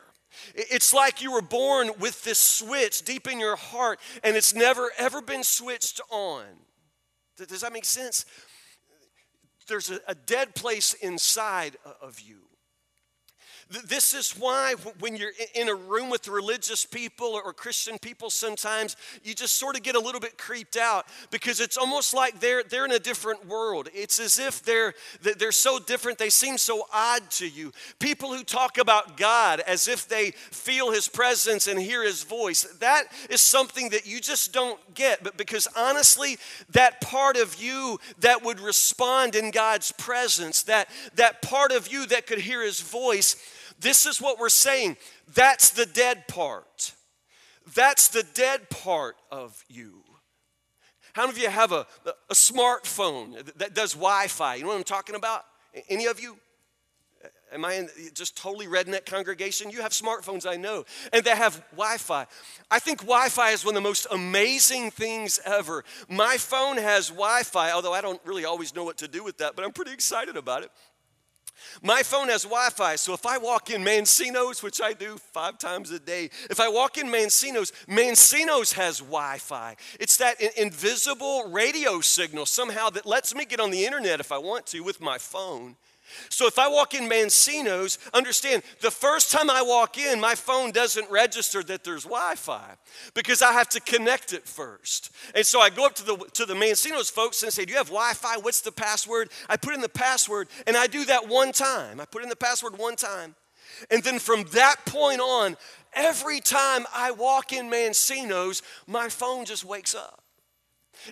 It's 0.54 0.92
like 0.92 1.22
you 1.22 1.32
were 1.32 1.42
born 1.42 1.90
with 1.98 2.22
this 2.24 2.38
switch 2.38 3.02
deep 3.02 3.26
in 3.26 3.40
your 3.40 3.56
heart 3.56 3.98
and 4.22 4.36
it's 4.36 4.54
never 4.54 4.90
ever 4.98 5.20
been 5.20 5.42
switched 5.42 6.00
on. 6.10 6.44
Does 7.36 7.60
that 7.60 7.72
make 7.72 7.84
sense? 7.84 8.26
There's 9.66 9.90
a, 9.90 10.00
a 10.08 10.14
dead 10.14 10.54
place 10.54 10.94
inside 10.94 11.76
of 12.00 12.20
you. 12.20 12.45
This 13.68 14.14
is 14.14 14.30
why 14.32 14.74
when 15.00 15.16
you're 15.16 15.32
in 15.56 15.68
a 15.68 15.74
room 15.74 16.08
with 16.08 16.28
religious 16.28 16.84
people 16.84 17.40
or 17.44 17.52
Christian 17.52 17.98
people, 17.98 18.30
sometimes 18.30 18.96
you 19.24 19.34
just 19.34 19.56
sort 19.56 19.76
of 19.76 19.82
get 19.82 19.96
a 19.96 19.98
little 19.98 20.20
bit 20.20 20.38
creeped 20.38 20.76
out 20.76 21.06
because 21.32 21.58
it's 21.58 21.76
almost 21.76 22.14
like 22.14 22.38
they're, 22.38 22.62
they're 22.62 22.84
in 22.84 22.92
a 22.92 23.00
different 23.00 23.44
world. 23.48 23.88
It's 23.92 24.20
as 24.20 24.38
if 24.38 24.62
they're, 24.62 24.94
they're 25.20 25.50
so 25.50 25.80
different, 25.80 26.16
they 26.16 26.30
seem 26.30 26.58
so 26.58 26.86
odd 26.92 27.28
to 27.32 27.48
you. 27.48 27.72
People 27.98 28.32
who 28.32 28.44
talk 28.44 28.78
about 28.78 29.16
God 29.16 29.58
as 29.58 29.88
if 29.88 30.06
they 30.06 30.30
feel 30.30 30.92
His 30.92 31.08
presence 31.08 31.66
and 31.66 31.80
hear 31.80 32.04
His 32.04 32.22
voice, 32.22 32.62
that 32.78 33.06
is 33.30 33.40
something 33.40 33.88
that 33.88 34.06
you 34.06 34.20
just 34.20 34.52
don't 34.52 34.78
get. 34.94 35.24
But 35.24 35.36
because 35.36 35.66
honestly, 35.76 36.38
that 36.70 37.00
part 37.00 37.36
of 37.36 37.60
you 37.60 37.98
that 38.20 38.44
would 38.44 38.60
respond 38.60 39.34
in 39.34 39.50
God's 39.50 39.90
presence, 39.90 40.62
that, 40.64 40.88
that 41.16 41.42
part 41.42 41.72
of 41.72 41.88
you 41.88 42.06
that 42.06 42.28
could 42.28 42.38
hear 42.38 42.62
His 42.62 42.80
voice, 42.80 43.34
this 43.78 44.06
is 44.06 44.20
what 44.20 44.38
we're 44.38 44.48
saying. 44.48 44.96
That's 45.34 45.70
the 45.70 45.86
dead 45.86 46.28
part. 46.28 46.92
That's 47.74 48.08
the 48.08 48.22
dead 48.34 48.70
part 48.70 49.16
of 49.30 49.64
you. 49.68 50.02
How 51.12 51.22
many 51.22 51.38
of 51.38 51.42
you 51.42 51.48
have 51.48 51.72
a, 51.72 51.86
a 52.04 52.34
smartphone 52.34 53.42
that 53.56 53.74
does 53.74 53.94
Wi 53.94 54.26
Fi? 54.28 54.56
You 54.56 54.62
know 54.62 54.68
what 54.68 54.76
I'm 54.76 54.84
talking 54.84 55.14
about? 55.14 55.44
Any 55.88 56.06
of 56.06 56.20
you? 56.20 56.36
Am 57.52 57.64
I 57.64 57.74
in 57.74 57.88
just 58.12 58.36
totally 58.36 58.66
redneck 58.66 59.06
congregation? 59.06 59.70
You 59.70 59.80
have 59.80 59.92
smartphones, 59.92 60.46
I 60.46 60.56
know, 60.56 60.84
and 61.12 61.24
they 61.24 61.30
have 61.30 61.64
Wi 61.70 61.96
Fi. 61.96 62.26
I 62.70 62.78
think 62.78 63.00
Wi 63.00 63.28
Fi 63.30 63.50
is 63.50 63.64
one 63.64 63.74
of 63.74 63.82
the 63.82 63.88
most 63.88 64.06
amazing 64.10 64.90
things 64.90 65.40
ever. 65.44 65.84
My 66.08 66.36
phone 66.36 66.76
has 66.76 67.08
Wi 67.08 67.44
Fi, 67.44 67.70
although 67.70 67.94
I 67.94 68.00
don't 68.00 68.20
really 68.24 68.44
always 68.44 68.74
know 68.74 68.84
what 68.84 68.98
to 68.98 69.08
do 69.08 69.24
with 69.24 69.38
that, 69.38 69.56
but 69.56 69.64
I'm 69.64 69.72
pretty 69.72 69.92
excited 69.92 70.36
about 70.36 70.64
it. 70.64 70.70
My 71.82 72.02
phone 72.02 72.28
has 72.28 72.42
Wi 72.42 72.70
Fi, 72.70 72.96
so 72.96 73.12
if 73.12 73.26
I 73.26 73.38
walk 73.38 73.70
in 73.70 73.82
Mancino's, 73.82 74.62
which 74.62 74.80
I 74.80 74.92
do 74.92 75.18
five 75.32 75.58
times 75.58 75.90
a 75.90 75.98
day, 75.98 76.30
if 76.50 76.60
I 76.60 76.68
walk 76.68 76.98
in 76.98 77.08
Mancino's, 77.08 77.72
Mancino's 77.88 78.72
has 78.72 78.98
Wi 78.98 79.38
Fi. 79.38 79.76
It's 80.00 80.16
that 80.18 80.40
invisible 80.56 81.50
radio 81.50 82.00
signal 82.00 82.46
somehow 82.46 82.90
that 82.90 83.06
lets 83.06 83.34
me 83.34 83.44
get 83.44 83.60
on 83.60 83.70
the 83.70 83.84
internet 83.84 84.20
if 84.20 84.32
I 84.32 84.38
want 84.38 84.66
to 84.66 84.80
with 84.80 85.00
my 85.00 85.18
phone. 85.18 85.76
So 86.28 86.46
if 86.46 86.58
I 86.58 86.68
walk 86.68 86.94
in 86.94 87.08
Mancino's, 87.08 87.98
understand 88.12 88.62
the 88.80 88.90
first 88.90 89.30
time 89.30 89.50
I 89.50 89.62
walk 89.62 89.98
in, 89.98 90.20
my 90.20 90.34
phone 90.34 90.70
doesn't 90.70 91.10
register 91.10 91.62
that 91.64 91.84
there's 91.84 92.04
Wi-Fi 92.04 92.76
because 93.14 93.42
I 93.42 93.52
have 93.52 93.68
to 93.70 93.80
connect 93.80 94.32
it 94.32 94.46
first. 94.46 95.10
And 95.34 95.44
so 95.44 95.60
I 95.60 95.70
go 95.70 95.86
up 95.86 95.94
to 95.96 96.04
the 96.04 96.16
to 96.34 96.46
the 96.46 96.54
Mancino's 96.54 97.10
folks 97.10 97.42
and 97.42 97.52
say, 97.52 97.64
"Do 97.64 97.72
you 97.72 97.78
have 97.78 97.88
Wi-Fi? 97.88 98.38
What's 98.38 98.60
the 98.60 98.72
password?" 98.72 99.30
I 99.48 99.56
put 99.56 99.74
in 99.74 99.80
the 99.80 99.88
password, 99.88 100.48
and 100.66 100.76
I 100.76 100.86
do 100.86 101.04
that 101.06 101.28
one 101.28 101.52
time. 101.52 102.00
I 102.00 102.04
put 102.04 102.22
in 102.22 102.28
the 102.28 102.36
password 102.36 102.78
one 102.78 102.96
time, 102.96 103.34
and 103.90 104.02
then 104.02 104.18
from 104.18 104.44
that 104.52 104.84
point 104.86 105.20
on, 105.20 105.56
every 105.92 106.40
time 106.40 106.86
I 106.94 107.10
walk 107.10 107.52
in 107.52 107.70
Mancino's, 107.70 108.62
my 108.86 109.08
phone 109.08 109.44
just 109.44 109.64
wakes 109.64 109.94
up. 109.94 110.22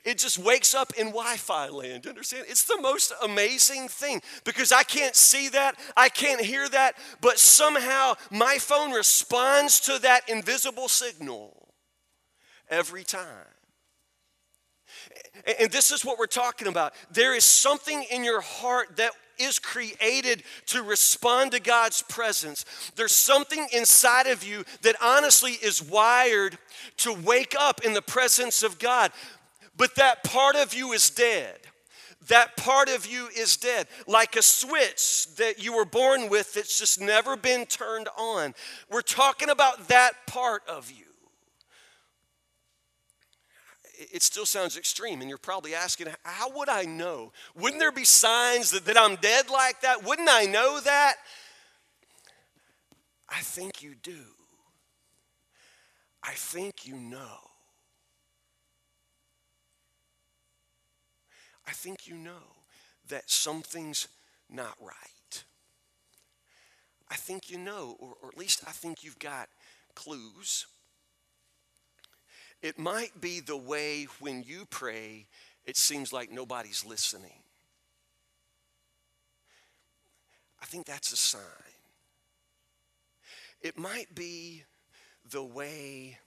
It 0.04 0.18
just 0.18 0.38
wakes 0.38 0.74
up 0.74 0.92
in 0.98 1.08
Wi 1.08 1.36
Fi 1.36 1.68
land. 1.68 2.06
Understand? 2.06 2.46
It's 2.48 2.64
the 2.64 2.80
most 2.80 3.12
amazing 3.22 3.88
thing 3.88 4.22
because 4.44 4.72
I 4.72 4.82
can't 4.82 5.14
see 5.14 5.48
that, 5.50 5.76
I 5.96 6.08
can't 6.08 6.40
hear 6.40 6.68
that, 6.68 6.96
but 7.20 7.38
somehow 7.38 8.14
my 8.30 8.58
phone 8.58 8.92
responds 8.92 9.80
to 9.80 9.98
that 10.00 10.28
invisible 10.28 10.88
signal 10.88 11.74
every 12.68 13.04
time. 13.04 13.46
And 15.58 15.70
this 15.70 15.90
is 15.90 16.04
what 16.04 16.18
we're 16.18 16.26
talking 16.26 16.68
about. 16.68 16.94
There 17.10 17.34
is 17.34 17.44
something 17.44 18.04
in 18.10 18.24
your 18.24 18.40
heart 18.40 18.96
that 18.96 19.12
is 19.38 19.58
created 19.58 20.42
to 20.66 20.82
respond 20.82 21.52
to 21.52 21.60
God's 21.60 22.02
presence. 22.02 22.64
There's 22.96 23.14
something 23.14 23.66
inside 23.72 24.26
of 24.26 24.44
you 24.44 24.64
that 24.82 24.96
honestly 25.02 25.52
is 25.52 25.82
wired 25.82 26.56
to 26.98 27.12
wake 27.12 27.54
up 27.58 27.84
in 27.84 27.94
the 27.94 28.02
presence 28.02 28.62
of 28.62 28.78
God. 28.78 29.10
But 29.76 29.96
that 29.96 30.24
part 30.24 30.56
of 30.56 30.74
you 30.74 30.92
is 30.92 31.10
dead. 31.10 31.58
That 32.28 32.56
part 32.56 32.88
of 32.88 33.06
you 33.06 33.28
is 33.36 33.56
dead, 33.56 33.86
like 34.06 34.34
a 34.36 34.42
switch 34.42 35.26
that 35.36 35.62
you 35.62 35.76
were 35.76 35.84
born 35.84 36.30
with 36.30 36.54
that's 36.54 36.78
just 36.78 37.00
never 37.00 37.36
been 37.36 37.66
turned 37.66 38.08
on. 38.16 38.54
We're 38.90 39.02
talking 39.02 39.50
about 39.50 39.88
that 39.88 40.12
part 40.26 40.62
of 40.66 40.90
you. 40.90 41.04
It 44.10 44.22
still 44.22 44.46
sounds 44.46 44.76
extreme, 44.76 45.20
and 45.20 45.28
you're 45.28 45.38
probably 45.38 45.74
asking, 45.74 46.08
How 46.22 46.50
would 46.50 46.68
I 46.68 46.84
know? 46.84 47.32
Wouldn't 47.54 47.78
there 47.78 47.92
be 47.92 48.04
signs 48.04 48.70
that, 48.70 48.86
that 48.86 48.98
I'm 48.98 49.16
dead 49.16 49.50
like 49.50 49.82
that? 49.82 50.04
Wouldn't 50.04 50.28
I 50.30 50.46
know 50.46 50.80
that? 50.80 51.16
I 53.28 53.40
think 53.40 53.82
you 53.82 53.94
do. 54.02 54.20
I 56.22 56.32
think 56.32 56.86
you 56.86 56.96
know. 56.96 57.38
I 61.66 61.72
think 61.72 62.06
you 62.06 62.16
know 62.16 62.42
that 63.08 63.30
something's 63.30 64.08
not 64.50 64.76
right. 64.80 65.44
I 67.10 67.16
think 67.16 67.50
you 67.50 67.58
know, 67.58 67.96
or, 67.98 68.14
or 68.22 68.28
at 68.28 68.38
least 68.38 68.62
I 68.66 68.72
think 68.72 69.04
you've 69.04 69.18
got 69.18 69.48
clues. 69.94 70.66
It 72.62 72.78
might 72.78 73.20
be 73.20 73.40
the 73.40 73.56
way 73.56 74.06
when 74.20 74.42
you 74.42 74.64
pray, 74.68 75.26
it 75.64 75.76
seems 75.76 76.12
like 76.12 76.30
nobody's 76.30 76.84
listening. 76.84 77.42
I 80.62 80.66
think 80.66 80.86
that's 80.86 81.12
a 81.12 81.16
sign. 81.16 81.40
It 83.60 83.78
might 83.78 84.14
be 84.14 84.64
the 85.30 85.42
way 85.42 86.18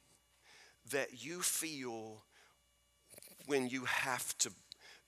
that 0.91 1.23
you 1.23 1.41
feel 1.41 2.23
when 3.45 3.67
you 3.67 3.85
have 3.85 4.37
to 4.39 4.51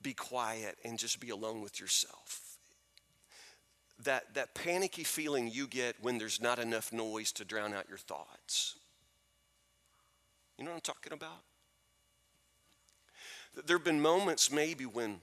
be 0.01 0.13
quiet 0.13 0.77
and 0.83 0.97
just 0.97 1.19
be 1.19 1.29
alone 1.29 1.61
with 1.61 1.79
yourself. 1.79 2.57
That, 4.03 4.33
that 4.35 4.55
panicky 4.55 5.03
feeling 5.03 5.49
you 5.51 5.67
get 5.67 5.95
when 6.01 6.17
there's 6.17 6.41
not 6.41 6.57
enough 6.57 6.93
noise 6.93 7.31
to 7.33 7.45
drown 7.45 7.73
out 7.73 7.89
your 7.89 7.97
thoughts. 7.97 8.75
You 10.57 10.63
know 10.63 10.71
what 10.71 10.75
I'm 10.77 10.81
talking 10.81 11.13
about? 11.13 11.43
There 13.65 13.77
have 13.77 13.83
been 13.83 14.01
moments 14.01 14.51
maybe 14.51 14.85
when 14.85 15.19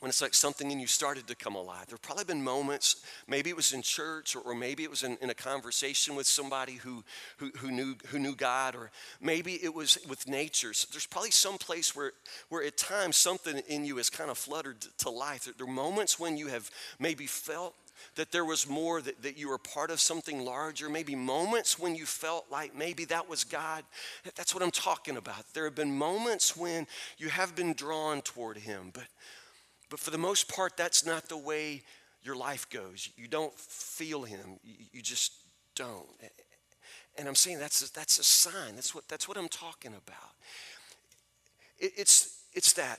when 0.00 0.08
it's 0.08 0.20
like 0.20 0.34
something 0.34 0.70
in 0.70 0.78
you 0.78 0.86
started 0.86 1.26
to 1.28 1.34
come 1.34 1.54
alive. 1.54 1.86
There 1.86 1.94
have 1.94 2.02
probably 2.02 2.24
been 2.24 2.42
moments, 2.42 3.04
maybe 3.26 3.50
it 3.50 3.56
was 3.56 3.72
in 3.72 3.82
church, 3.82 4.36
or, 4.36 4.40
or 4.40 4.54
maybe 4.54 4.82
it 4.82 4.90
was 4.90 5.02
in, 5.02 5.16
in, 5.20 5.30
a 5.30 5.34
conversation 5.34 6.14
with 6.14 6.26
somebody 6.26 6.74
who, 6.74 7.04
who, 7.38 7.50
who, 7.58 7.70
knew, 7.70 7.94
who 8.08 8.18
knew 8.18 8.34
God, 8.34 8.74
or 8.74 8.90
maybe 9.20 9.54
it 9.62 9.74
was 9.74 9.98
with 10.08 10.28
nature. 10.28 10.74
So 10.74 10.88
there's 10.92 11.06
probably 11.06 11.30
some 11.30 11.58
place 11.58 11.96
where, 11.96 12.12
where 12.48 12.64
at 12.64 12.76
times 12.76 13.16
something 13.16 13.58
in 13.68 13.84
you 13.84 13.96
has 13.96 14.10
kind 14.10 14.30
of 14.30 14.38
fluttered 14.38 14.80
to 14.98 15.10
life. 15.10 15.48
There 15.56 15.66
are 15.66 15.70
moments 15.70 16.18
when 16.18 16.36
you 16.36 16.48
have 16.48 16.70
maybe 16.98 17.26
felt 17.26 17.74
that 18.16 18.30
there 18.30 18.44
was 18.44 18.68
more, 18.68 19.00
that, 19.00 19.22
that 19.22 19.38
you 19.38 19.48
were 19.48 19.58
part 19.58 19.90
of 19.90 20.00
something 20.00 20.44
larger, 20.44 20.88
maybe 20.88 21.14
moments 21.14 21.78
when 21.78 21.94
you 21.94 22.06
felt 22.06 22.46
like 22.50 22.76
maybe 22.76 23.04
that 23.06 23.28
was 23.28 23.44
God. 23.44 23.84
That's 24.36 24.54
what 24.54 24.62
I'm 24.62 24.70
talking 24.70 25.16
about. 25.16 25.44
There 25.52 25.64
have 25.64 25.74
been 25.74 25.96
moments 25.96 26.56
when 26.56 26.86
you 27.18 27.28
have 27.28 27.56
been 27.56 27.72
drawn 27.72 28.22
toward 28.22 28.58
Him, 28.58 28.90
but 28.92 29.04
but 29.94 30.00
for 30.00 30.10
the 30.10 30.18
most 30.18 30.52
part, 30.52 30.76
that's 30.76 31.06
not 31.06 31.28
the 31.28 31.36
way 31.36 31.80
your 32.24 32.34
life 32.34 32.68
goes. 32.68 33.08
You 33.16 33.28
don't 33.28 33.56
feel 33.56 34.24
Him, 34.24 34.58
you 34.64 35.00
just 35.00 35.34
don't. 35.76 36.08
And 37.16 37.28
I'm 37.28 37.36
saying 37.36 37.60
that's 37.60 37.88
a, 37.88 37.92
that's 37.92 38.18
a 38.18 38.24
sign. 38.24 38.74
That's 38.74 38.92
what, 38.92 39.06
that's 39.06 39.28
what 39.28 39.38
I'm 39.38 39.46
talking 39.46 39.92
about. 39.92 40.32
It, 41.78 41.92
it's, 41.96 42.42
it's 42.54 42.72
that 42.72 42.98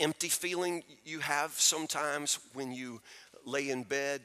empty 0.00 0.26
feeling 0.26 0.82
you 1.04 1.20
have 1.20 1.52
sometimes 1.52 2.40
when 2.54 2.72
you 2.72 3.00
lay 3.46 3.70
in 3.70 3.84
bed 3.84 4.22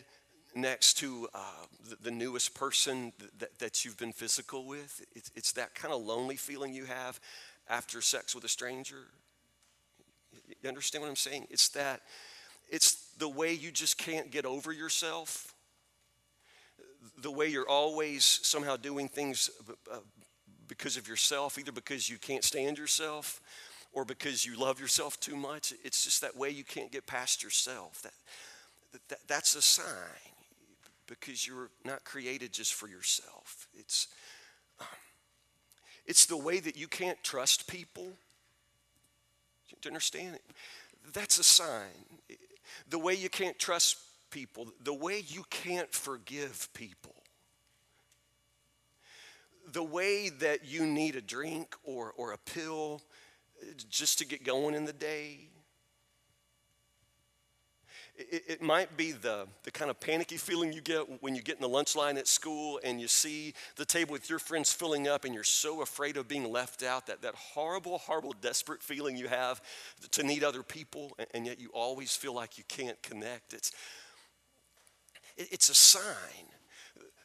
next 0.55 0.95
to 0.95 1.27
uh, 1.35 1.65
the, 1.87 1.97
the, 2.01 2.11
newest 2.11 2.55
person 2.55 3.13
that, 3.37 3.59
that 3.59 3.85
you've 3.85 3.97
been 3.97 4.13
physical 4.13 4.65
with. 4.65 5.05
It's, 5.15 5.29
it's 5.35 5.51
that 5.51 5.75
kind 5.75 5.93
of 5.93 6.01
lonely 6.01 6.35
feeling 6.35 6.73
you 6.73 6.85
have 6.85 7.19
after 7.69 8.01
sex 8.01 8.33
with 8.33 8.43
a 8.43 8.49
stranger. 8.49 9.05
You 10.61 10.69
understand 10.69 11.03
what 11.03 11.09
I'm 11.09 11.15
saying? 11.15 11.47
It's 11.49 11.69
that, 11.69 12.01
it's 12.69 13.11
the 13.17 13.29
way 13.29 13.53
you 13.53 13.71
just 13.71 13.97
can't 13.97 14.31
get 14.31 14.45
over 14.45 14.71
yourself. 14.71 15.53
the 17.21 17.31
way 17.31 17.47
you're 17.47 17.67
always 17.69 18.23
somehow 18.23 18.75
doing 18.77 19.07
things 19.07 19.49
uh, 19.91 19.97
because 20.67 20.97
of 20.97 21.07
yourself, 21.07 21.57
either 21.57 21.71
because 21.71 22.09
you 22.09 22.17
can't 22.17 22.43
stand 22.43 22.77
yourself 22.77 23.41
or 23.91 24.05
because 24.05 24.45
you 24.45 24.57
love 24.57 24.79
yourself 24.79 25.19
too 25.19 25.35
much. 25.35 25.73
It's 25.83 26.03
just 26.03 26.21
that 26.21 26.35
way 26.37 26.49
you 26.49 26.63
can't 26.63 26.91
get 26.91 27.07
past 27.07 27.43
yourself. 27.43 28.01
That, 28.03 28.13
that, 29.09 29.19
that's 29.27 29.55
a 29.55 29.61
sign 29.61 29.85
because 31.07 31.47
you're 31.47 31.71
not 31.83 32.03
created 32.03 32.53
just 32.53 32.73
for 32.73 32.87
yourself. 32.87 33.67
It's, 33.73 34.07
um, 34.79 34.87
it's 36.05 36.25
the 36.25 36.37
way 36.37 36.59
that 36.59 36.77
you 36.77 36.87
can't 36.87 37.21
trust 37.23 37.67
people. 37.67 38.13
You 39.83 39.89
understand 39.89 40.35
it? 40.35 40.43
That's 41.13 41.39
a 41.39 41.43
sign. 41.43 41.87
The 42.89 42.99
way 42.99 43.13
you 43.13 43.29
can't 43.29 43.57
trust 43.57 43.97
people, 44.29 44.67
the 44.83 44.93
way 44.93 45.23
you 45.27 45.43
can't 45.49 45.91
forgive 45.91 46.69
people, 46.73 47.15
the 49.71 49.83
way 49.83 50.29
that 50.29 50.65
you 50.65 50.85
need 50.85 51.15
a 51.15 51.21
drink 51.21 51.75
or, 51.83 52.13
or 52.17 52.33
a 52.33 52.37
pill 52.37 53.01
just 53.89 54.19
to 54.19 54.25
get 54.25 54.43
going 54.43 54.75
in 54.75 54.85
the 54.85 54.93
day. 54.93 55.48
It, 58.19 58.43
it, 58.47 58.61
might 58.61 58.97
be 58.97 59.13
the, 59.13 59.47
the 59.63 59.71
kind 59.71 59.89
of 59.89 59.97
panicky 60.01 60.35
feeling 60.35 60.73
you 60.73 60.81
get 60.81 61.23
when 61.23 61.35
you 61.35 61.41
get 61.41 61.55
in 61.55 61.61
the 61.61 61.69
lunch 61.69 61.95
line 61.95 62.17
at 62.17 62.27
school 62.27 62.77
and 62.83 62.99
you 62.99 63.07
see 63.07 63.53
the 63.77 63.85
table 63.85 64.11
with 64.11 64.29
your 64.29 64.39
friends 64.39 64.73
filling 64.73 65.07
up 65.07 65.23
and 65.23 65.33
you're 65.33 65.45
so 65.45 65.81
afraid 65.81 66.17
of 66.17 66.27
being 66.27 66.51
left 66.51 66.83
out. 66.83 67.07
That, 67.07 67.21
that 67.21 67.33
horrible, 67.35 67.97
horrible, 67.97 68.35
desperate 68.41 68.83
feeling 68.83 69.15
you 69.15 69.29
have 69.29 69.61
to 70.11 70.23
need 70.23 70.43
other 70.43 70.63
people 70.63 71.15
and, 71.17 71.27
and 71.33 71.45
yet 71.45 71.61
you 71.61 71.69
always 71.69 72.13
feel 72.13 72.33
like 72.33 72.57
you 72.57 72.65
can't 72.67 73.01
connect. 73.01 73.53
It's, 73.53 73.71
it, 75.37 75.47
it's 75.53 75.69
a 75.69 75.75
sign. 75.75 76.03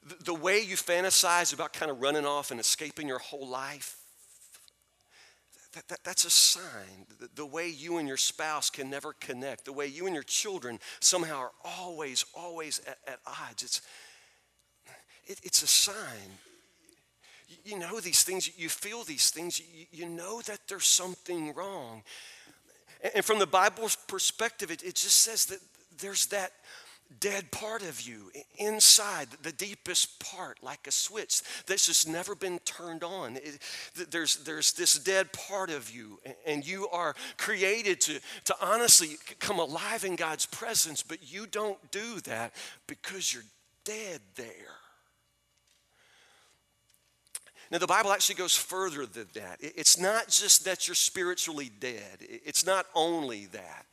The, 0.07 0.25
the 0.27 0.35
way 0.35 0.61
you 0.61 0.77
fantasize 0.77 1.53
about 1.53 1.73
kind 1.73 1.91
of 1.91 2.01
running 2.01 2.25
off 2.25 2.53
and 2.53 2.61
escaping 2.61 3.09
your 3.09 3.19
whole 3.19 3.49
life 3.49 3.97
that, 5.75 5.89
that, 5.89 6.05
that's 6.05 6.25
a 6.25 6.31
sign. 6.31 7.07
The, 7.21 7.29
the, 7.35 7.47
way 7.47 7.69
you 7.69 7.99
and 7.99 8.09
your 8.09 8.17
spouse 8.17 8.71
can 8.71 8.91
never 8.91 9.13
connect, 9.13 9.65
the 9.65 9.73
way 9.73 9.87
you 9.87 10.07
and 10.07 10.15
your 10.15 10.25
children 10.25 10.79
somehow 11.01 11.39
are 11.39 11.53
always, 11.65 12.25
always 12.35 12.81
at, 12.87 12.99
at 13.07 13.19
odds. 13.27 13.63
It's, 13.63 13.83
it, 15.27 15.41
it's 15.43 15.63
a 15.63 15.67
sign. 15.67 16.39
You, 17.49 17.57
you, 17.65 17.79
know 17.79 18.01
these 18.01 18.23
things, 18.23 18.51
you 18.59 18.69
feel 18.69 19.05
these 19.05 19.31
things, 19.31 19.61
you, 19.61 19.87
you 19.91 20.09
know 20.09 20.41
that 20.43 20.61
there's 20.69 20.87
something 20.87 21.55
wrong. 21.55 22.03
And, 23.03 23.17
and 23.17 23.25
from 23.25 23.39
the 23.39 23.47
Bible's 23.47 23.97
perspective, 23.97 24.71
it, 24.71 24.83
it 24.83 24.95
just 24.95 25.19
says 25.19 25.47
that 25.47 25.59
there's 25.99 26.27
that 26.27 26.53
dead 27.21 27.51
part 27.51 27.83
of 27.83 28.01
you 28.03 28.31
inside, 28.57 29.29
the 29.43 29.53
deepest 29.53 30.19
part, 30.21 30.63
like 30.63 30.87
a 30.87 30.91
switch 30.91 31.43
that's 31.67 31.87
just 31.87 32.09
never 32.09 32.35
been 32.35 32.59
turned 32.61 33.03
on. 33.03 33.37
It, 33.37 33.59
there's, 34.11 34.37
there's 34.45 34.73
this 34.73 34.99
dead 34.99 35.33
part 35.33 35.71
of 35.71 35.91
you, 35.91 36.19
and 36.47 36.67
you 36.67 36.89
are 36.89 37.15
created 37.37 38.01
to, 38.03 38.21
to 38.45 38.57
honestly 38.61 39.17
come 39.39 39.59
alive 39.59 40.05
in 40.05 40.17
God's 40.17 40.47
presence, 40.47 41.03
but 41.03 41.33
you 41.33 41.47
don't 41.47 41.79
do 41.91 42.21
that 42.21 42.53
because 42.87 43.33
you're 43.33 43.43
dead 43.85 44.21
there. 44.37 44.45
Now, 47.71 47.79
the 47.79 47.87
Bible 47.87 48.13
actually 48.13 48.37
goes 48.37 48.57
further 48.57 49.07
than 49.07 49.27
that. 49.35 49.57
It's 49.61 49.99
not 49.99 50.29
just 50.29 50.65
that 50.65 50.87
you're 50.87 50.95
spiritually 50.95 51.71
dead, 51.81 52.19
it's 52.21 52.65
not 52.65 52.87
only 52.95 53.47
that. 53.47 53.87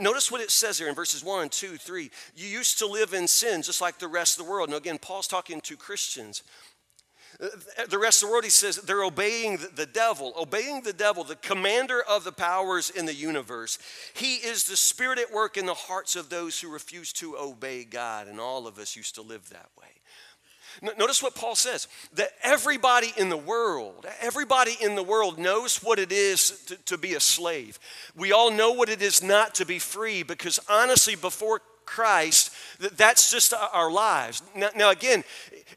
Notice 0.00 0.30
what 0.30 0.40
it 0.40 0.50
says 0.50 0.78
here 0.78 0.88
in 0.88 0.94
verses 0.94 1.22
1, 1.22 1.48
2, 1.48 1.76
3. 1.76 2.10
You 2.34 2.48
used 2.48 2.78
to 2.78 2.86
live 2.86 3.12
in 3.12 3.28
sin 3.28 3.62
just 3.62 3.80
like 3.80 3.98
the 3.98 4.08
rest 4.08 4.38
of 4.38 4.44
the 4.44 4.50
world. 4.50 4.70
Now, 4.70 4.76
again, 4.76 4.98
Paul's 4.98 5.28
talking 5.28 5.60
to 5.62 5.76
Christians. 5.76 6.42
Uh, 7.38 7.48
the 7.88 7.98
rest 7.98 8.22
of 8.22 8.28
the 8.28 8.32
world, 8.32 8.44
he 8.44 8.50
says, 8.50 8.76
they're 8.76 9.04
obeying 9.04 9.58
the 9.74 9.86
devil, 9.86 10.32
obeying 10.38 10.82
the 10.82 10.92
devil, 10.92 11.22
the 11.22 11.36
commander 11.36 12.02
of 12.08 12.24
the 12.24 12.32
powers 12.32 12.88
in 12.88 13.04
the 13.04 13.14
universe. 13.14 13.78
He 14.14 14.36
is 14.36 14.64
the 14.64 14.76
spirit 14.76 15.18
at 15.18 15.32
work 15.32 15.56
in 15.56 15.66
the 15.66 15.74
hearts 15.74 16.16
of 16.16 16.30
those 16.30 16.58
who 16.60 16.72
refuse 16.72 17.12
to 17.14 17.36
obey 17.36 17.84
God, 17.84 18.28
and 18.28 18.40
all 18.40 18.66
of 18.66 18.78
us 18.78 18.96
used 18.96 19.16
to 19.16 19.22
live 19.22 19.50
that 19.50 19.68
way. 19.78 19.95
Notice 20.82 21.22
what 21.22 21.34
Paul 21.34 21.54
says 21.54 21.88
that 22.14 22.30
everybody 22.42 23.12
in 23.16 23.28
the 23.28 23.36
world, 23.36 24.06
everybody 24.20 24.76
in 24.80 24.94
the 24.94 25.02
world 25.02 25.38
knows 25.38 25.82
what 25.82 25.98
it 25.98 26.12
is 26.12 26.62
to, 26.66 26.76
to, 26.84 26.98
be 26.98 27.14
a 27.14 27.20
slave. 27.20 27.78
We 28.14 28.32
all 28.32 28.50
know 28.50 28.72
what 28.72 28.88
it 28.88 29.02
is 29.02 29.22
not 29.22 29.54
to 29.56 29.66
be 29.66 29.78
free 29.78 30.22
because 30.22 30.58
honestly, 30.68 31.16
before 31.16 31.60
Christ, 31.86 32.52
that's 32.78 33.30
just 33.30 33.54
our 33.54 33.90
lives. 33.90 34.42
Now, 34.54 34.70
now, 34.76 34.90
again, 34.90 35.24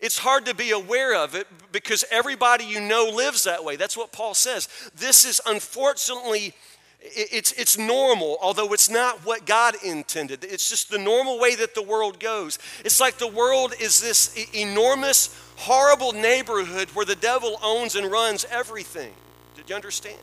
it's 0.02 0.18
hard 0.18 0.46
to 0.48 0.56
be 0.56 0.72
aware 0.72 1.16
of 1.16 1.36
it 1.36 1.48
because 1.72 2.04
everybody 2.12 2.66
you 2.66 2.82
know 2.82 3.12
lives 3.14 3.44
that 3.44 3.64
way. 3.64 3.76
That's 3.76 3.96
what 3.96 4.12
Paul 4.12 4.34
says. 4.34 4.68
This 4.96 5.24
is 5.24 5.40
unfortunately 5.46 6.54
it's, 7.02 7.54
it's 7.54 7.78
normal, 7.78 8.38
although 8.42 8.74
it's 8.74 8.90
not 8.90 9.26
what 9.26 9.46
God 9.46 9.76
intended. 9.84 10.44
It's 10.44 10.70
just 10.70 10.90
the 10.92 10.98
normal 10.98 11.40
way 11.40 11.56
that 11.56 11.74
the 11.74 11.82
world 11.82 12.20
goes. 12.20 12.60
It's 12.84 13.00
like 13.00 13.18
the 13.18 13.28
world 13.28 13.74
is 13.80 14.02
this 14.02 14.36
enormous, 14.54 15.34
horrible 15.58 16.12
neighborhood 16.12 16.90
where 16.90 17.06
the 17.06 17.16
devil 17.16 17.58
owns 17.64 17.96
and 17.96 18.12
runs 18.12 18.46
everything. 18.52 19.14
Did 19.56 19.70
you 19.70 19.76
understand? 19.76 20.20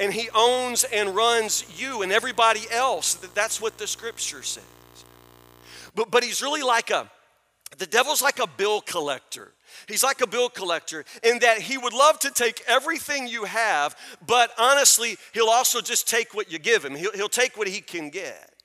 And 0.00 0.12
he 0.12 0.28
owns 0.34 0.84
and 0.84 1.14
runs 1.14 1.64
you 1.78 2.02
and 2.02 2.12
everybody 2.12 2.62
else. 2.70 3.14
That's 3.14 3.60
what 3.60 3.76
the 3.76 3.86
scripture 3.86 4.42
says. 4.42 4.64
But, 5.94 6.10
but 6.10 6.24
he's 6.24 6.42
really 6.42 6.62
like 6.62 6.90
a, 6.90 7.10
the 7.78 7.86
devil's 7.86 8.22
like 8.22 8.38
a 8.38 8.46
bill 8.46 8.80
collector. 8.80 9.52
He's 9.86 10.02
like 10.02 10.20
a 10.20 10.26
bill 10.26 10.48
collector 10.48 11.04
in 11.22 11.38
that 11.40 11.58
he 11.58 11.78
would 11.78 11.92
love 11.92 12.18
to 12.20 12.30
take 12.30 12.62
everything 12.66 13.28
you 13.28 13.44
have, 13.44 13.96
but 14.26 14.50
honestly, 14.58 15.16
he'll 15.32 15.48
also 15.48 15.80
just 15.80 16.08
take 16.08 16.34
what 16.34 16.50
you 16.50 16.58
give 16.58 16.84
him. 16.84 16.94
He'll, 16.94 17.12
he'll 17.12 17.28
take 17.28 17.56
what 17.56 17.68
he 17.68 17.80
can 17.80 18.10
get. 18.10 18.55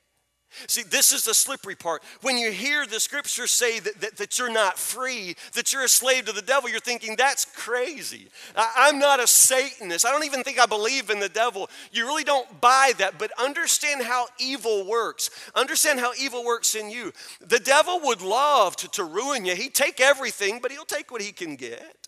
See, 0.66 0.82
this 0.82 1.12
is 1.12 1.24
the 1.24 1.34
slippery 1.34 1.74
part. 1.74 2.02
When 2.20 2.36
you 2.36 2.52
hear 2.52 2.86
the 2.86 3.00
scripture 3.00 3.46
say 3.46 3.80
that, 3.80 4.00
that, 4.00 4.16
that, 4.16 4.38
you're 4.38 4.52
not 4.52 4.78
free, 4.78 5.36
that 5.54 5.72
you're 5.72 5.84
a 5.84 5.88
slave 5.88 6.26
to 6.26 6.32
the 6.32 6.42
devil, 6.42 6.68
you're 6.68 6.80
thinking, 6.80 7.16
that's 7.16 7.44
crazy. 7.44 8.28
I, 8.56 8.72
I'm 8.76 8.98
not 8.98 9.20
a 9.20 9.26
Satanist. 9.26 10.06
I 10.06 10.10
don't 10.10 10.24
even 10.24 10.44
think 10.44 10.60
I 10.60 10.66
believe 10.66 11.10
in 11.10 11.20
the 11.20 11.28
devil. 11.28 11.70
You 11.90 12.06
really 12.06 12.24
don't 12.24 12.60
buy 12.60 12.92
that, 12.98 13.18
but 13.18 13.30
understand 13.38 14.02
how 14.02 14.26
evil 14.38 14.86
works. 14.86 15.30
Understand 15.54 16.00
how 16.00 16.12
evil 16.18 16.44
works 16.44 16.74
in 16.74 16.90
you. 16.90 17.12
The 17.40 17.58
devil 17.58 18.00
would 18.04 18.22
love 18.22 18.76
to, 18.76 18.88
to 18.88 19.04
ruin 19.04 19.44
you. 19.44 19.54
He'd 19.54 19.74
take 19.74 20.00
everything, 20.00 20.60
but 20.60 20.70
he'll 20.70 20.84
take 20.84 21.10
what 21.10 21.22
he 21.22 21.32
can 21.32 21.56
get. 21.56 22.01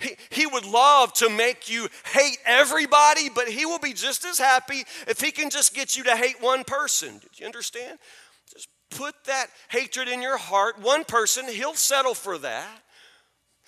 He, 0.00 0.16
he 0.30 0.46
would 0.46 0.64
love 0.64 1.12
to 1.14 1.28
make 1.30 1.70
you 1.70 1.88
hate 2.12 2.38
everybody, 2.44 3.28
but 3.28 3.48
he 3.48 3.66
will 3.66 3.78
be 3.78 3.92
just 3.92 4.24
as 4.24 4.38
happy 4.38 4.84
if 5.06 5.20
he 5.20 5.30
can 5.30 5.50
just 5.50 5.74
get 5.74 5.96
you 5.96 6.04
to 6.04 6.16
hate 6.16 6.40
one 6.40 6.64
person. 6.64 7.18
Did 7.18 7.38
you 7.38 7.46
understand? 7.46 7.98
Just 8.52 8.68
put 8.90 9.14
that 9.24 9.46
hatred 9.68 10.08
in 10.08 10.22
your 10.22 10.38
heart. 10.38 10.80
One 10.80 11.04
person, 11.04 11.48
he'll 11.48 11.74
settle 11.74 12.14
for 12.14 12.38
that. 12.38 12.82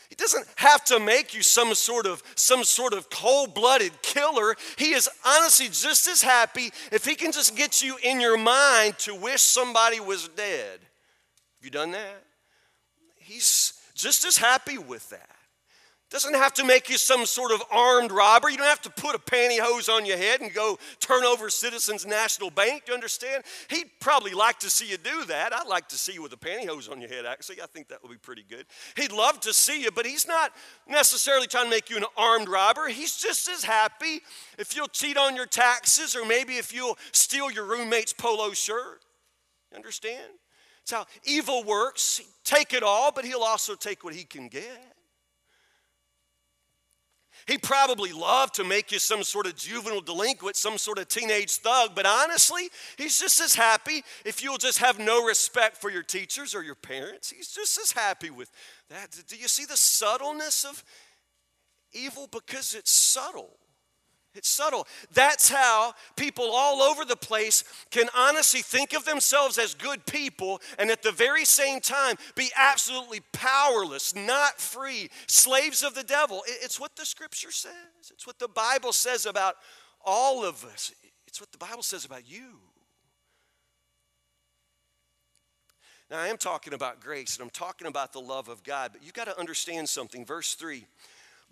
He 0.08 0.14
doesn't 0.14 0.46
have 0.56 0.84
to 0.86 0.98
make 0.98 1.34
you 1.34 1.42
some 1.42 1.74
sort 1.74 2.06
of 2.06 2.22
some 2.34 2.64
sort 2.64 2.94
of 2.94 3.10
cold-blooded 3.10 4.00
killer. 4.00 4.56
He 4.76 4.92
is 4.92 5.08
honestly 5.26 5.66
just 5.66 6.08
as 6.08 6.22
happy 6.22 6.70
if 6.90 7.04
he 7.04 7.14
can 7.14 7.30
just 7.30 7.54
get 7.54 7.82
you 7.82 7.98
in 8.02 8.18
your 8.18 8.38
mind 8.38 8.98
to 9.00 9.14
wish 9.14 9.42
somebody 9.42 10.00
was 10.00 10.28
dead. 10.28 10.80
Have 10.80 11.64
you 11.64 11.70
done 11.70 11.90
that? 11.90 12.24
He's 13.16 13.74
just 13.94 14.24
as 14.24 14.38
happy 14.38 14.78
with 14.78 15.10
that. 15.10 15.28
Doesn't 16.10 16.34
have 16.34 16.54
to 16.54 16.64
make 16.64 16.88
you 16.88 16.96
some 16.96 17.26
sort 17.26 17.52
of 17.52 17.62
armed 17.70 18.12
robber. 18.12 18.48
You 18.48 18.56
don't 18.56 18.66
have 18.66 18.80
to 18.82 18.90
put 18.90 19.14
a 19.14 19.18
pantyhose 19.18 19.90
on 19.90 20.06
your 20.06 20.16
head 20.16 20.40
and 20.40 20.52
go 20.54 20.78
turn 21.00 21.22
over 21.22 21.50
Citizens 21.50 22.06
National 22.06 22.48
Bank. 22.48 22.86
Do 22.86 22.92
you 22.92 22.94
understand? 22.94 23.44
He'd 23.68 23.90
probably 24.00 24.32
like 24.32 24.58
to 24.60 24.70
see 24.70 24.88
you 24.88 24.96
do 24.96 25.26
that. 25.26 25.52
I'd 25.54 25.66
like 25.66 25.86
to 25.88 25.98
see 25.98 26.14
you 26.14 26.22
with 26.22 26.32
a 26.32 26.38
pantyhose 26.38 26.90
on 26.90 27.02
your 27.02 27.10
head, 27.10 27.26
actually. 27.26 27.60
I 27.60 27.66
think 27.66 27.88
that 27.88 28.02
would 28.02 28.10
be 28.10 28.16
pretty 28.16 28.42
good. 28.48 28.64
He'd 28.96 29.12
love 29.12 29.38
to 29.40 29.52
see 29.52 29.82
you, 29.82 29.90
but 29.90 30.06
he's 30.06 30.26
not 30.26 30.54
necessarily 30.88 31.46
trying 31.46 31.64
to 31.64 31.70
make 31.70 31.90
you 31.90 31.98
an 31.98 32.06
armed 32.16 32.48
robber. 32.48 32.88
He's 32.88 33.18
just 33.18 33.46
as 33.46 33.62
happy 33.62 34.22
if 34.58 34.74
you'll 34.74 34.88
cheat 34.88 35.18
on 35.18 35.36
your 35.36 35.46
taxes 35.46 36.16
or 36.16 36.24
maybe 36.24 36.54
if 36.54 36.72
you'll 36.72 36.96
steal 37.12 37.50
your 37.50 37.66
roommate's 37.66 38.14
polo 38.14 38.52
shirt. 38.52 39.04
You 39.70 39.76
understand? 39.76 40.32
It's 40.80 40.90
how 40.90 41.04
evil 41.24 41.64
works. 41.64 42.22
Take 42.44 42.72
it 42.72 42.82
all, 42.82 43.12
but 43.12 43.26
he'll 43.26 43.42
also 43.42 43.74
take 43.74 44.04
what 44.04 44.14
he 44.14 44.24
can 44.24 44.48
get. 44.48 44.94
He 47.48 47.56
probably 47.56 48.12
loved 48.12 48.54
to 48.56 48.64
make 48.64 48.92
you 48.92 48.98
some 48.98 49.22
sort 49.22 49.46
of 49.46 49.56
juvenile 49.56 50.02
delinquent, 50.02 50.54
some 50.54 50.76
sort 50.76 50.98
of 50.98 51.08
teenage 51.08 51.56
thug, 51.56 51.92
but 51.94 52.04
honestly, 52.04 52.68
he's 52.98 53.18
just 53.18 53.40
as 53.40 53.54
happy 53.54 54.04
if 54.26 54.42
you'll 54.42 54.58
just 54.58 54.78
have 54.80 54.98
no 54.98 55.24
respect 55.24 55.78
for 55.78 55.90
your 55.90 56.02
teachers 56.02 56.54
or 56.54 56.62
your 56.62 56.74
parents. 56.74 57.30
He's 57.30 57.48
just 57.48 57.78
as 57.78 57.90
happy 57.90 58.28
with 58.28 58.50
that. 58.90 59.18
Do 59.26 59.36
you 59.36 59.48
see 59.48 59.64
the 59.64 59.78
subtleness 59.78 60.66
of 60.66 60.84
evil? 61.94 62.28
Because 62.30 62.74
it's 62.74 62.90
subtle. 62.90 63.56
It's 64.34 64.48
subtle. 64.48 64.86
That's 65.12 65.48
how 65.48 65.94
people 66.16 66.50
all 66.52 66.82
over 66.82 67.04
the 67.04 67.16
place 67.16 67.64
can 67.90 68.08
honestly 68.14 68.60
think 68.60 68.92
of 68.92 69.04
themselves 69.04 69.58
as 69.58 69.74
good 69.74 70.04
people 70.06 70.60
and 70.78 70.90
at 70.90 71.02
the 71.02 71.12
very 71.12 71.44
same 71.44 71.80
time 71.80 72.16
be 72.34 72.50
absolutely 72.56 73.20
powerless, 73.32 74.14
not 74.14 74.60
free, 74.60 75.10
slaves 75.26 75.82
of 75.82 75.94
the 75.94 76.04
devil. 76.04 76.42
It's 76.46 76.78
what 76.78 76.94
the 76.94 77.06
scripture 77.06 77.50
says, 77.50 77.72
it's 78.10 78.26
what 78.26 78.38
the 78.38 78.48
Bible 78.48 78.92
says 78.92 79.26
about 79.26 79.56
all 80.04 80.44
of 80.44 80.64
us, 80.64 80.92
it's 81.26 81.40
what 81.40 81.50
the 81.50 81.58
Bible 81.58 81.82
says 81.82 82.04
about 82.04 82.30
you. 82.30 82.60
Now, 86.10 86.20
I 86.20 86.28
am 86.28 86.38
talking 86.38 86.72
about 86.72 87.00
grace 87.00 87.36
and 87.36 87.42
I'm 87.44 87.50
talking 87.50 87.86
about 87.86 88.12
the 88.12 88.20
love 88.20 88.48
of 88.48 88.62
God, 88.62 88.92
but 88.92 89.02
you've 89.02 89.14
got 89.14 89.26
to 89.26 89.38
understand 89.38 89.88
something. 89.88 90.24
Verse 90.24 90.54
3 90.54 90.86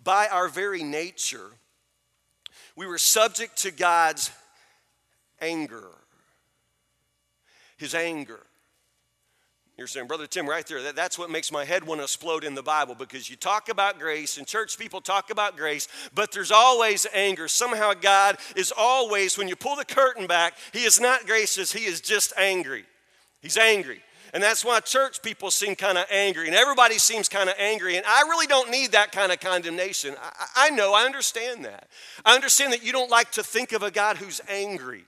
By 0.03 0.27
our 0.27 0.47
very 0.47 0.83
nature, 0.83 1.51
we 2.77 2.85
were 2.85 2.99
subject 2.99 3.57
to 3.63 3.71
God's 3.71 4.31
anger. 5.41 5.89
His 7.77 7.93
anger. 7.93 8.39
You're 9.77 9.87
saying, 9.87 10.07
Brother 10.07 10.25
Tim, 10.25 10.47
right 10.47 10.65
there, 10.65 10.81
that, 10.83 10.95
that's 10.95 11.19
what 11.19 11.29
makes 11.29 11.51
my 11.51 11.65
head 11.65 11.85
want 11.85 11.99
to 11.99 12.03
explode 12.03 12.43
in 12.43 12.55
the 12.55 12.63
Bible 12.63 12.95
because 12.95 13.29
you 13.29 13.35
talk 13.35 13.69
about 13.69 13.99
grace 13.99 14.37
and 14.37 14.47
church 14.47 14.77
people 14.77 15.01
talk 15.01 15.29
about 15.29 15.57
grace, 15.57 15.87
but 16.15 16.31
there's 16.31 16.51
always 16.51 17.05
anger. 17.13 17.47
Somehow 17.47 17.93
God 17.93 18.37
is 18.55 18.73
always, 18.75 19.37
when 19.37 19.47
you 19.47 19.55
pull 19.55 19.75
the 19.75 19.85
curtain 19.85 20.25
back, 20.25 20.55
He 20.71 20.83
is 20.83 20.99
not 20.99 21.27
gracious, 21.27 21.71
He 21.71 21.85
is 21.85 22.01
just 22.01 22.33
angry. 22.37 22.85
He's 23.41 23.57
angry. 23.57 24.01
And 24.33 24.43
that's 24.43 24.63
why 24.63 24.79
church 24.79 25.21
people 25.21 25.51
seem 25.51 25.75
kind 25.75 25.97
of 25.97 26.05
angry, 26.11 26.47
and 26.47 26.55
everybody 26.55 26.97
seems 26.97 27.29
kind 27.29 27.49
of 27.49 27.55
angry. 27.57 27.97
And 27.97 28.05
I 28.05 28.21
really 28.23 28.47
don't 28.47 28.69
need 28.69 28.91
that 28.91 29.11
kind 29.11 29.31
of 29.31 29.39
condemnation. 29.39 30.15
I, 30.21 30.67
I, 30.67 30.69
know, 30.71 30.93
I 30.93 31.05
understand 31.05 31.65
that. 31.65 31.87
I 32.25 32.35
understand 32.35 32.73
that 32.73 32.83
you 32.83 32.91
don't 32.91 33.09
like 33.09 33.31
to 33.33 33.43
think 33.43 33.71
of 33.71 33.83
a 33.83 33.91
God 33.91 34.17
who's 34.17 34.41
angry. 34.49 35.05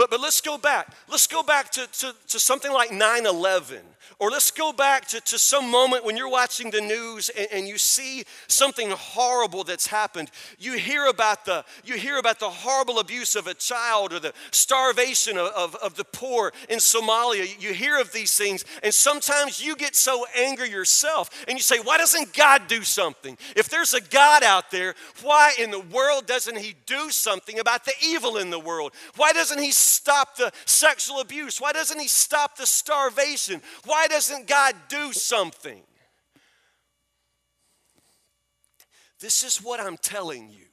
But, 0.00 0.08
but 0.08 0.22
let's 0.22 0.40
go 0.40 0.56
back. 0.56 0.94
Let's 1.10 1.26
go 1.26 1.42
back 1.42 1.70
to, 1.72 1.86
to, 1.86 2.14
to 2.28 2.40
something 2.40 2.72
like 2.72 2.90
9 2.90 3.26
11 3.26 3.80
or 4.20 4.30
let's 4.30 4.50
go 4.50 4.72
back 4.72 5.06
to, 5.08 5.20
to 5.20 5.38
some 5.38 5.70
moment 5.70 6.04
when 6.04 6.14
you're 6.14 6.28
watching 6.28 6.70
the 6.70 6.80
news 6.80 7.30
and, 7.30 7.48
and 7.52 7.68
you 7.68 7.78
see 7.78 8.24
something 8.48 8.90
horrible 8.90 9.64
that's 9.64 9.86
happened. 9.86 10.30
You 10.58 10.74
hear 10.74 11.06
about 11.06 11.46
the, 11.46 11.64
you 11.84 11.94
hear 11.94 12.18
about 12.18 12.38
the 12.38 12.50
horrible 12.50 12.98
abuse 12.98 13.34
of 13.34 13.46
a 13.46 13.54
child 13.54 14.12
or 14.12 14.20
the 14.20 14.34
starvation 14.50 15.38
of, 15.38 15.48
of, 15.56 15.74
of 15.76 15.96
the 15.96 16.04
poor 16.04 16.52
in 16.68 16.78
Somalia. 16.78 17.48
You 17.60 17.72
hear 17.72 17.98
of 17.98 18.12
these 18.12 18.36
things, 18.36 18.64
and 18.82 18.92
sometimes 18.92 19.64
you 19.64 19.74
get 19.74 19.96
so 19.96 20.26
angry 20.36 20.68
yourself 20.68 21.30
and 21.48 21.56
you 21.56 21.62
say, 21.62 21.78
Why 21.78 21.96
doesn't 21.96 22.34
God 22.34 22.68
do 22.68 22.82
something? 22.82 23.38
If 23.56 23.70
there's 23.70 23.94
a 23.94 24.02
God 24.02 24.42
out 24.42 24.70
there, 24.70 24.94
why 25.22 25.54
in 25.58 25.70
the 25.70 25.80
world 25.80 26.26
doesn't 26.26 26.58
He 26.58 26.74
do 26.84 27.10
something 27.10 27.58
about 27.58 27.86
the 27.86 27.94
evil 28.04 28.36
in 28.36 28.50
the 28.50 28.60
world? 28.60 28.92
Why 29.16 29.32
doesn't 29.32 29.60
He 29.60 29.70
stop 29.90 30.36
the 30.36 30.52
sexual 30.64 31.20
abuse? 31.20 31.60
Why 31.60 31.72
doesn't 31.72 31.98
He 31.98 32.08
stop 32.08 32.56
the 32.56 32.66
starvation? 32.66 33.60
Why 33.84 34.06
doesn't 34.06 34.46
God 34.46 34.74
do 34.88 35.12
something? 35.12 35.82
This 39.20 39.42
is 39.42 39.58
what 39.58 39.80
I'm 39.80 39.98
telling 39.98 40.48
you. 40.48 40.69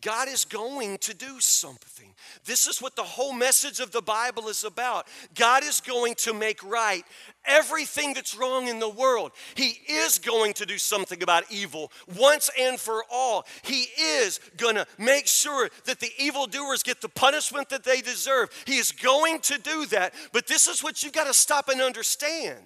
God 0.00 0.28
is 0.28 0.44
going 0.44 0.98
to 0.98 1.14
do 1.14 1.40
something. 1.40 2.14
This 2.44 2.66
is 2.66 2.80
what 2.80 2.96
the 2.96 3.02
whole 3.02 3.32
message 3.32 3.80
of 3.80 3.92
the 3.92 4.02
Bible 4.02 4.48
is 4.48 4.64
about. 4.64 5.06
God 5.34 5.64
is 5.64 5.80
going 5.80 6.14
to 6.16 6.32
make 6.32 6.62
right 6.62 7.04
everything 7.44 8.14
that's 8.14 8.36
wrong 8.36 8.68
in 8.68 8.78
the 8.78 8.88
world. 8.88 9.32
He 9.54 9.78
is 9.88 10.18
going 10.18 10.52
to 10.54 10.66
do 10.66 10.78
something 10.78 11.22
about 11.22 11.44
evil 11.50 11.92
once 12.16 12.50
and 12.58 12.78
for 12.78 13.04
all. 13.10 13.46
He 13.62 13.86
is 13.98 14.40
going 14.56 14.74
to 14.76 14.86
make 14.98 15.26
sure 15.26 15.68
that 15.84 16.00
the 16.00 16.10
evildoers 16.18 16.82
get 16.82 17.00
the 17.00 17.08
punishment 17.08 17.68
that 17.70 17.84
they 17.84 18.00
deserve. 18.00 18.50
He 18.66 18.76
is 18.76 18.92
going 18.92 19.40
to 19.40 19.58
do 19.58 19.86
that. 19.86 20.14
But 20.32 20.46
this 20.46 20.66
is 20.66 20.82
what 20.82 21.02
you've 21.02 21.12
got 21.12 21.26
to 21.26 21.34
stop 21.34 21.68
and 21.68 21.80
understand. 21.80 22.60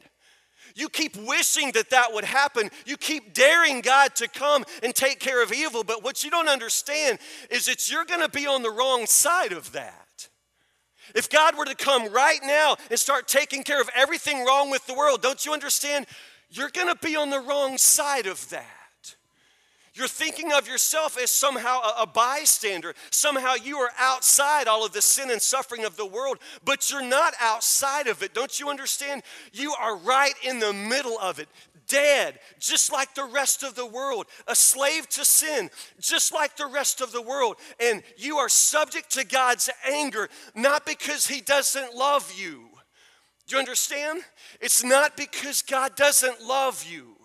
You 0.74 0.88
keep 0.88 1.16
wishing 1.16 1.72
that 1.72 1.90
that 1.90 2.12
would 2.12 2.24
happen. 2.24 2.70
You 2.86 2.96
keep 2.96 3.34
daring 3.34 3.80
God 3.80 4.14
to 4.16 4.28
come 4.28 4.64
and 4.82 4.94
take 4.94 5.20
care 5.20 5.42
of 5.42 5.52
evil. 5.52 5.84
But 5.84 6.02
what 6.02 6.24
you 6.24 6.30
don't 6.30 6.48
understand 6.48 7.18
is 7.50 7.66
that 7.66 7.90
you're 7.90 8.04
going 8.04 8.20
to 8.20 8.28
be 8.28 8.46
on 8.46 8.62
the 8.62 8.70
wrong 8.70 9.06
side 9.06 9.52
of 9.52 9.72
that. 9.72 10.28
If 11.14 11.28
God 11.28 11.56
were 11.56 11.64
to 11.64 11.74
come 11.74 12.12
right 12.12 12.40
now 12.44 12.76
and 12.88 12.98
start 12.98 13.26
taking 13.26 13.62
care 13.62 13.80
of 13.80 13.90
everything 13.94 14.44
wrong 14.44 14.70
with 14.70 14.86
the 14.86 14.94
world, 14.94 15.22
don't 15.22 15.44
you 15.44 15.52
understand? 15.52 16.06
You're 16.50 16.70
going 16.70 16.88
to 16.88 16.96
be 16.96 17.16
on 17.16 17.30
the 17.30 17.40
wrong 17.40 17.78
side 17.78 18.26
of 18.26 18.48
that. 18.50 18.79
You're 20.00 20.08
thinking 20.08 20.50
of 20.50 20.66
yourself 20.66 21.18
as 21.18 21.30
somehow 21.30 21.82
a, 21.98 22.06
bystander. 22.06 22.94
Somehow 23.10 23.52
you 23.62 23.76
are 23.80 23.90
outside 23.98 24.66
all 24.66 24.82
of 24.82 24.94
the 24.94 25.02
sin 25.02 25.30
and 25.30 25.42
suffering 25.42 25.84
of 25.84 25.98
the 25.98 26.06
world, 26.06 26.38
but 26.64 26.90
you're 26.90 27.04
not 27.04 27.34
outside 27.38 28.06
of 28.06 28.22
it. 28.22 28.32
Don't 28.32 28.58
you 28.58 28.70
understand? 28.70 29.22
You 29.52 29.74
are 29.78 29.98
right 29.98 30.32
in 30.42 30.58
the 30.58 30.72
middle 30.72 31.18
of 31.18 31.38
it, 31.38 31.50
dead, 31.86 32.38
just 32.58 32.90
like 32.90 33.14
the 33.14 33.26
rest 33.26 33.62
of 33.62 33.74
the 33.74 33.84
world, 33.84 34.24
a 34.46 34.54
slave 34.54 35.06
to 35.10 35.22
sin, 35.22 35.68
just 36.00 36.32
like 36.32 36.56
the 36.56 36.66
rest 36.66 37.02
of 37.02 37.12
the 37.12 37.20
world. 37.20 37.56
And 37.78 38.02
you 38.16 38.38
are 38.38 38.48
subject 38.48 39.10
to 39.10 39.26
God's 39.26 39.68
anger, 39.86 40.30
not 40.54 40.86
because 40.86 41.26
He 41.26 41.42
doesn't 41.42 41.94
love 41.94 42.32
you. 42.34 42.70
Do 43.46 43.56
you 43.56 43.58
understand? 43.58 44.22
It's 44.62 44.82
not 44.82 45.14
because 45.14 45.60
God 45.60 45.94
doesn't 45.94 46.40
love 46.40 46.86
you. 46.90 47.19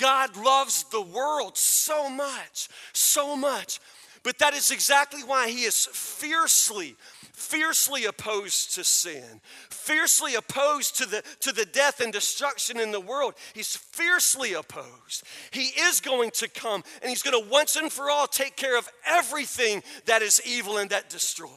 God 0.00 0.36
loves 0.36 0.84
the 0.84 1.02
world 1.02 1.58
so 1.58 2.08
much, 2.08 2.68
so 2.92 3.36
much. 3.36 3.78
But 4.22 4.38
that 4.38 4.54
is 4.54 4.70
exactly 4.70 5.22
why 5.22 5.48
he 5.48 5.64
is 5.64 5.86
fiercely, 5.86 6.96
fiercely 7.32 8.04
opposed 8.04 8.74
to 8.74 8.84
sin, 8.84 9.40
fiercely 9.70 10.34
opposed 10.34 10.96
to 10.98 11.06
the, 11.06 11.22
to 11.40 11.52
the 11.52 11.64
death 11.64 12.00
and 12.00 12.12
destruction 12.12 12.78
in 12.78 12.92
the 12.92 13.00
world. 13.00 13.34
He's 13.54 13.76
fiercely 13.76 14.52
opposed. 14.54 15.24
He 15.52 15.68
is 15.68 16.00
going 16.00 16.32
to 16.32 16.48
come 16.48 16.82
and 17.00 17.08
he's 17.08 17.22
going 17.22 17.42
to 17.42 17.50
once 17.50 17.76
and 17.76 17.90
for 17.90 18.10
all 18.10 18.26
take 18.26 18.56
care 18.56 18.78
of 18.78 18.88
everything 19.06 19.82
that 20.06 20.20
is 20.22 20.42
evil 20.46 20.76
and 20.76 20.90
that 20.90 21.08
destroys. 21.08 21.50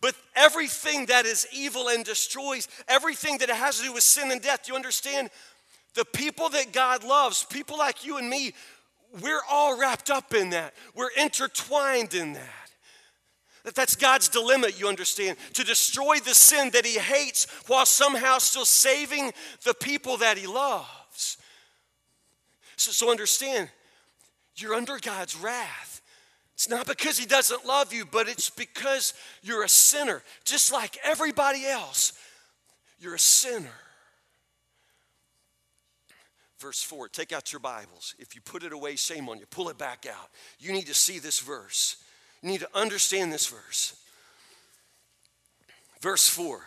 But 0.00 0.14
everything 0.36 1.06
that 1.06 1.26
is 1.26 1.46
evil 1.52 1.88
and 1.88 2.04
destroys, 2.04 2.68
everything 2.86 3.38
that 3.38 3.50
has 3.50 3.78
to 3.78 3.84
do 3.84 3.92
with 3.92 4.04
sin 4.04 4.30
and 4.30 4.40
death, 4.40 4.68
you 4.68 4.74
understand? 4.74 5.30
The 5.94 6.04
people 6.04 6.48
that 6.50 6.72
God 6.72 7.04
loves, 7.04 7.44
people 7.44 7.78
like 7.78 8.04
you 8.04 8.18
and 8.18 8.28
me, 8.28 8.52
we're 9.20 9.40
all 9.50 9.78
wrapped 9.78 10.10
up 10.10 10.34
in 10.34 10.50
that. 10.50 10.74
We're 10.94 11.10
intertwined 11.18 12.14
in 12.14 12.34
that. 12.34 12.70
That 13.64 13.74
that's 13.74 13.96
God's 13.96 14.28
dilemma, 14.28 14.68
you 14.76 14.88
understand, 14.88 15.36
to 15.54 15.64
destroy 15.64 16.18
the 16.20 16.34
sin 16.34 16.70
that 16.70 16.86
he 16.86 16.98
hates 16.98 17.46
while 17.66 17.86
somehow 17.86 18.38
still 18.38 18.64
saving 18.64 19.32
the 19.64 19.74
people 19.74 20.18
that 20.18 20.38
he 20.38 20.46
loves. 20.46 21.36
So, 22.76 22.92
so 22.92 23.10
understand, 23.10 23.68
you're 24.56 24.74
under 24.74 24.98
God's 24.98 25.36
wrath. 25.36 26.00
It's 26.54 26.68
not 26.68 26.86
because 26.86 27.18
he 27.18 27.26
doesn't 27.26 27.66
love 27.66 27.92
you, 27.92 28.04
but 28.04 28.28
it's 28.28 28.50
because 28.50 29.14
you're 29.42 29.64
a 29.64 29.68
sinner, 29.68 30.22
just 30.44 30.72
like 30.72 30.98
everybody 31.04 31.66
else. 31.66 32.12
You're 33.00 33.14
a 33.14 33.18
sinner. 33.18 33.68
Verse 36.58 36.82
4, 36.82 37.08
take 37.08 37.32
out 37.32 37.52
your 37.52 37.60
Bibles. 37.60 38.14
If 38.18 38.34
you 38.34 38.40
put 38.40 38.64
it 38.64 38.72
away, 38.72 38.96
shame 38.96 39.28
on 39.28 39.38
you. 39.38 39.46
Pull 39.46 39.68
it 39.68 39.78
back 39.78 40.06
out. 40.10 40.28
You 40.58 40.72
need 40.72 40.86
to 40.86 40.94
see 40.94 41.20
this 41.20 41.38
verse. 41.38 41.96
You 42.42 42.50
need 42.50 42.60
to 42.60 42.68
understand 42.74 43.32
this 43.32 43.46
verse. 43.46 43.94
Verse 46.00 46.28
4, 46.28 46.60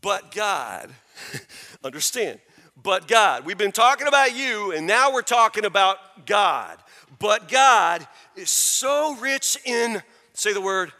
but 0.00 0.32
God, 0.32 0.90
understand, 1.84 2.38
but 2.80 3.08
God. 3.08 3.44
We've 3.44 3.58
been 3.58 3.72
talking 3.72 4.06
about 4.06 4.36
you, 4.36 4.72
and 4.72 4.86
now 4.86 5.12
we're 5.12 5.22
talking 5.22 5.64
about 5.64 6.26
God. 6.26 6.78
But 7.18 7.48
God 7.48 8.06
is 8.36 8.50
so 8.50 9.16
rich 9.16 9.58
in, 9.64 10.02
say 10.34 10.52
the 10.52 10.60
word, 10.60 10.92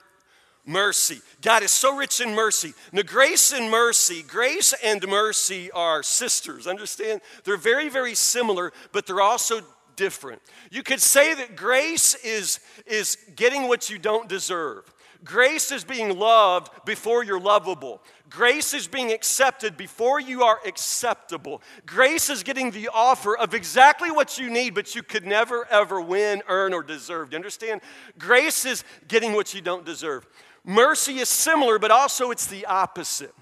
mercy. 0.68 1.20
God 1.40 1.62
is 1.62 1.70
so 1.70 1.96
rich 1.96 2.20
in 2.20 2.34
mercy. 2.34 2.74
Now, 2.92 3.02
grace 3.02 3.52
and 3.52 3.70
mercy, 3.70 4.22
grace 4.22 4.74
and 4.84 5.06
mercy 5.08 5.70
are 5.70 6.02
sisters, 6.02 6.66
understand? 6.66 7.22
They're 7.44 7.56
very, 7.56 7.88
very 7.88 8.14
similar, 8.14 8.72
but 8.92 9.06
they're 9.06 9.20
also 9.20 9.62
different. 9.96 10.42
You 10.70 10.82
could 10.82 11.00
say 11.00 11.34
that 11.34 11.56
grace 11.56 12.14
is, 12.16 12.60
is 12.86 13.16
getting 13.34 13.66
what 13.66 13.90
you 13.90 13.98
don't 13.98 14.28
deserve. 14.28 14.92
Grace 15.24 15.72
is 15.72 15.82
being 15.82 16.16
loved 16.16 16.70
before 16.84 17.24
you're 17.24 17.40
lovable. 17.40 18.00
Grace 18.30 18.72
is 18.72 18.86
being 18.86 19.10
accepted 19.10 19.76
before 19.76 20.20
you 20.20 20.44
are 20.44 20.60
acceptable. 20.64 21.60
Grace 21.86 22.30
is 22.30 22.44
getting 22.44 22.70
the 22.70 22.88
offer 22.92 23.36
of 23.36 23.52
exactly 23.52 24.12
what 24.12 24.38
you 24.38 24.48
need, 24.48 24.74
but 24.74 24.94
you 24.94 25.02
could 25.02 25.26
never, 25.26 25.66
ever 25.70 26.00
win, 26.00 26.42
earn, 26.46 26.72
or 26.72 26.84
deserve. 26.84 27.30
Do 27.30 27.34
you 27.34 27.38
understand? 27.38 27.80
Grace 28.16 28.64
is 28.64 28.84
getting 29.08 29.32
what 29.32 29.54
you 29.54 29.60
don't 29.60 29.84
deserve. 29.84 30.24
Mercy 30.68 31.18
is 31.18 31.30
similar, 31.30 31.78
but 31.78 31.90
also 31.90 32.30
it's 32.30 32.46
the 32.46 32.66
opposite. 32.66 33.34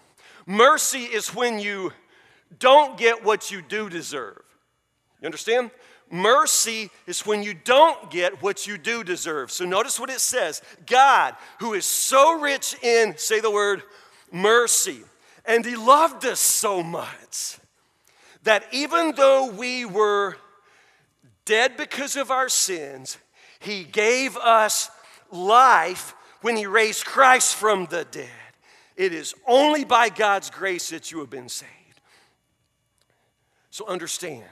Mercy 0.47 1.01
is 1.01 1.35
when 1.35 1.59
you 1.59 1.93
don't 2.61 2.97
get 2.97 3.25
what 3.25 3.51
you 3.51 3.61
do 3.61 3.91
deserve. 3.91 4.43
You 5.21 5.27
understand? 5.27 5.73
mercy 6.11 6.89
is 7.09 7.27
when 7.27 7.43
you 7.43 7.53
don't 7.53 8.11
get 8.11 8.43
what 8.43 8.67
you 8.67 8.79
do 8.79 9.03
deserve. 9.03 9.51
So 9.51 9.65
notice 9.65 9.99
what 9.99 10.11
it 10.11 10.21
says 10.21 10.63
God, 10.87 11.35
who 11.59 11.75
is 11.75 11.85
so 11.85 12.41
rich 12.41 12.77
in, 12.83 13.17
say 13.19 13.41
the 13.41 13.51
word, 13.51 13.83
mercy, 14.31 15.01
and 15.45 15.65
He 15.65 15.77
loved 15.77 16.25
us 16.25 16.41
so 16.41 16.83
much 16.83 17.59
that 18.45 18.65
even 18.73 19.13
though 19.17 19.51
we 19.51 19.85
were 19.85 20.37
dead 21.45 21.77
because 21.77 22.15
of 22.17 22.31
our 22.31 22.49
sins, 22.49 23.19
He 23.59 23.85
gave 23.85 24.37
us 24.37 24.91
life 25.33 26.15
when 26.47 26.57
He 26.57 26.65
raised 26.65 27.05
Christ 27.05 27.57
from 27.57 27.87
the 27.87 28.07
dead. 28.13 28.29
It 28.97 29.13
is 29.13 29.35
only 29.49 29.83
by 29.83 30.11
God's 30.11 30.49
grace 30.49 30.91
that 30.91 31.11
you 31.11 31.19
have 31.19 31.29
been 31.29 31.49
saved. 31.49 31.73
So 33.71 33.85
understand, 33.89 34.45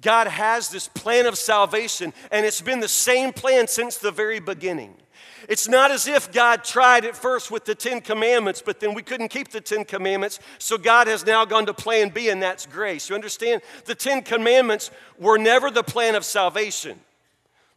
God 0.00 0.28
has 0.28 0.70
this 0.70 0.88
plan 0.88 1.26
of 1.26 1.36
salvation, 1.36 2.14
and 2.32 2.46
it's 2.46 2.62
been 2.62 2.80
the 2.80 2.88
same 2.88 3.34
plan 3.34 3.68
since 3.68 3.98
the 3.98 4.10
very 4.10 4.40
beginning. 4.40 4.94
It's 5.46 5.68
not 5.68 5.90
as 5.90 6.08
if 6.08 6.32
God 6.32 6.64
tried 6.64 7.04
at 7.04 7.14
first 7.14 7.50
with 7.50 7.66
the 7.66 7.74
Ten 7.74 8.00
Commandments, 8.00 8.62
but 8.64 8.80
then 8.80 8.94
we 8.94 9.02
couldn't 9.02 9.28
keep 9.28 9.48
the 9.48 9.60
Ten 9.60 9.84
Commandments, 9.84 10.40
so 10.56 10.78
God 10.78 11.06
has 11.06 11.26
now 11.26 11.44
gone 11.44 11.66
to 11.66 11.74
plan 11.74 12.08
B, 12.08 12.30
and 12.30 12.42
that's 12.42 12.64
grace. 12.64 13.10
You 13.10 13.14
understand? 13.14 13.60
The 13.84 13.94
Ten 13.94 14.22
Commandments 14.22 14.90
were 15.18 15.36
never 15.36 15.70
the 15.70 15.84
plan 15.84 16.14
of 16.14 16.24
salvation. 16.24 16.98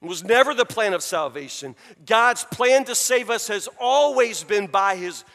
Was 0.01 0.23
never 0.23 0.53
the 0.53 0.65
plan 0.65 0.93
of 0.93 1.03
salvation. 1.03 1.75
God's 2.05 2.45
plan 2.45 2.85
to 2.85 2.95
save 2.95 3.29
us 3.29 3.49
has 3.49 3.67
always 3.79 4.43
been 4.43 4.67
by 4.67 4.95
His 4.95 5.25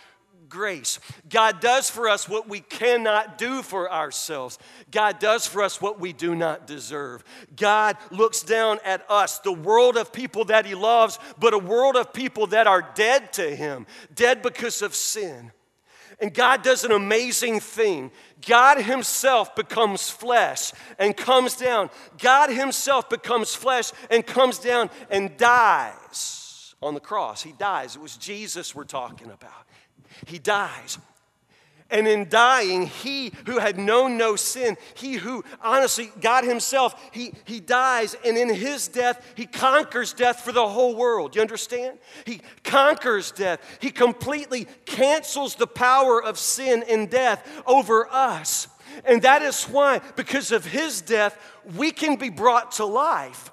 grace. 0.49 1.01
God 1.29 1.61
does 1.61 1.91
for 1.91 2.09
us 2.09 2.29
what 2.29 2.49
we 2.49 2.61
cannot 2.61 3.37
do 3.37 3.61
for 3.61 3.93
ourselves. 3.93 4.59
God 4.91 5.19
does 5.19 5.47
for 5.47 5.63
us 5.63 5.83
what 5.83 6.01
we 6.01 6.13
do 6.13 6.35
not 6.35 6.67
deserve. 6.67 7.25
God 7.57 7.97
looks 8.11 8.43
down 8.43 8.79
at 8.85 9.05
us, 9.11 9.41
the 9.41 9.53
world 9.53 9.97
of 9.97 10.13
people 10.13 10.47
that 10.47 10.65
He 10.65 10.75
loves, 10.75 11.19
but 11.39 11.55
a 11.55 11.59
world 11.59 11.97
of 11.97 12.13
people 12.13 12.47
that 12.49 12.67
are 12.67 12.89
dead 12.95 13.33
to 13.35 13.55
Him, 13.55 13.87
dead 14.15 14.43
because 14.43 14.81
of 14.81 14.95
sin. 14.95 15.53
And 16.21 16.33
God 16.33 16.63
does 16.63 16.85
an 16.85 16.93
amazing 16.93 17.61
thing. 17.61 18.11
God 18.47 18.79
Himself 18.79 19.55
becomes 19.57 20.11
flesh 20.11 20.73
and 20.99 21.17
comes 21.17 21.57
down. 21.57 21.91
God 22.19 22.51
Himself 22.51 23.09
becomes 23.09 23.55
flesh 23.55 23.93
and 24.11 24.27
comes 24.27 24.59
down 24.59 24.91
and 25.11 25.37
dies 25.37 26.75
on 26.83 26.95
the 26.95 27.01
cross. 27.01 27.43
He 27.43 27.53
dies. 27.53 27.97
It 27.97 28.03
was 28.03 28.17
Jesus 28.17 28.75
we're 28.75 28.85
talking 28.85 29.31
about 29.31 29.65
he 30.27 30.39
dies. 30.39 30.99
And 31.91 32.09
in 32.09 32.29
dying, 32.29 32.87
he 32.87 33.33
who 33.47 33.59
had 33.59 33.79
known 33.79 34.17
no 34.17 34.37
sin, 34.37 34.77
he 34.95 35.15
who 35.15 35.45
honestly, 35.61 36.11
God 36.21 36.45
Himself, 36.45 37.01
he, 37.13 37.35
he 37.45 37.61
dies, 37.61 38.17
and 38.25 38.39
in 38.39 38.53
His 38.53 38.89
death, 38.89 39.25
He 39.35 39.47
conquers 39.47 40.13
death 40.13 40.41
for 40.41 40.51
the 40.51 40.67
whole 40.67 40.97
world. 40.97 41.37
You 41.37 41.43
understand? 41.43 41.99
He 42.25 42.41
conquers 42.65 43.31
death. 43.33 43.61
He 43.81 43.91
completely 43.91 44.67
cancels 44.87 45.57
the 45.57 45.67
power 45.67 46.23
of 46.23 46.39
sin 46.39 46.85
and 46.89 47.11
death 47.11 47.47
over 47.67 48.09
us. 48.11 48.67
And 49.05 49.23
that 49.23 49.43
is 49.43 49.65
why, 49.65 50.01
because 50.17 50.53
of 50.53 50.65
His 50.65 51.03
death, 51.03 51.39
we 51.77 51.91
can 51.91 52.17
be 52.17 52.31
brought 52.31 52.73
to 52.73 52.87
life 52.87 53.51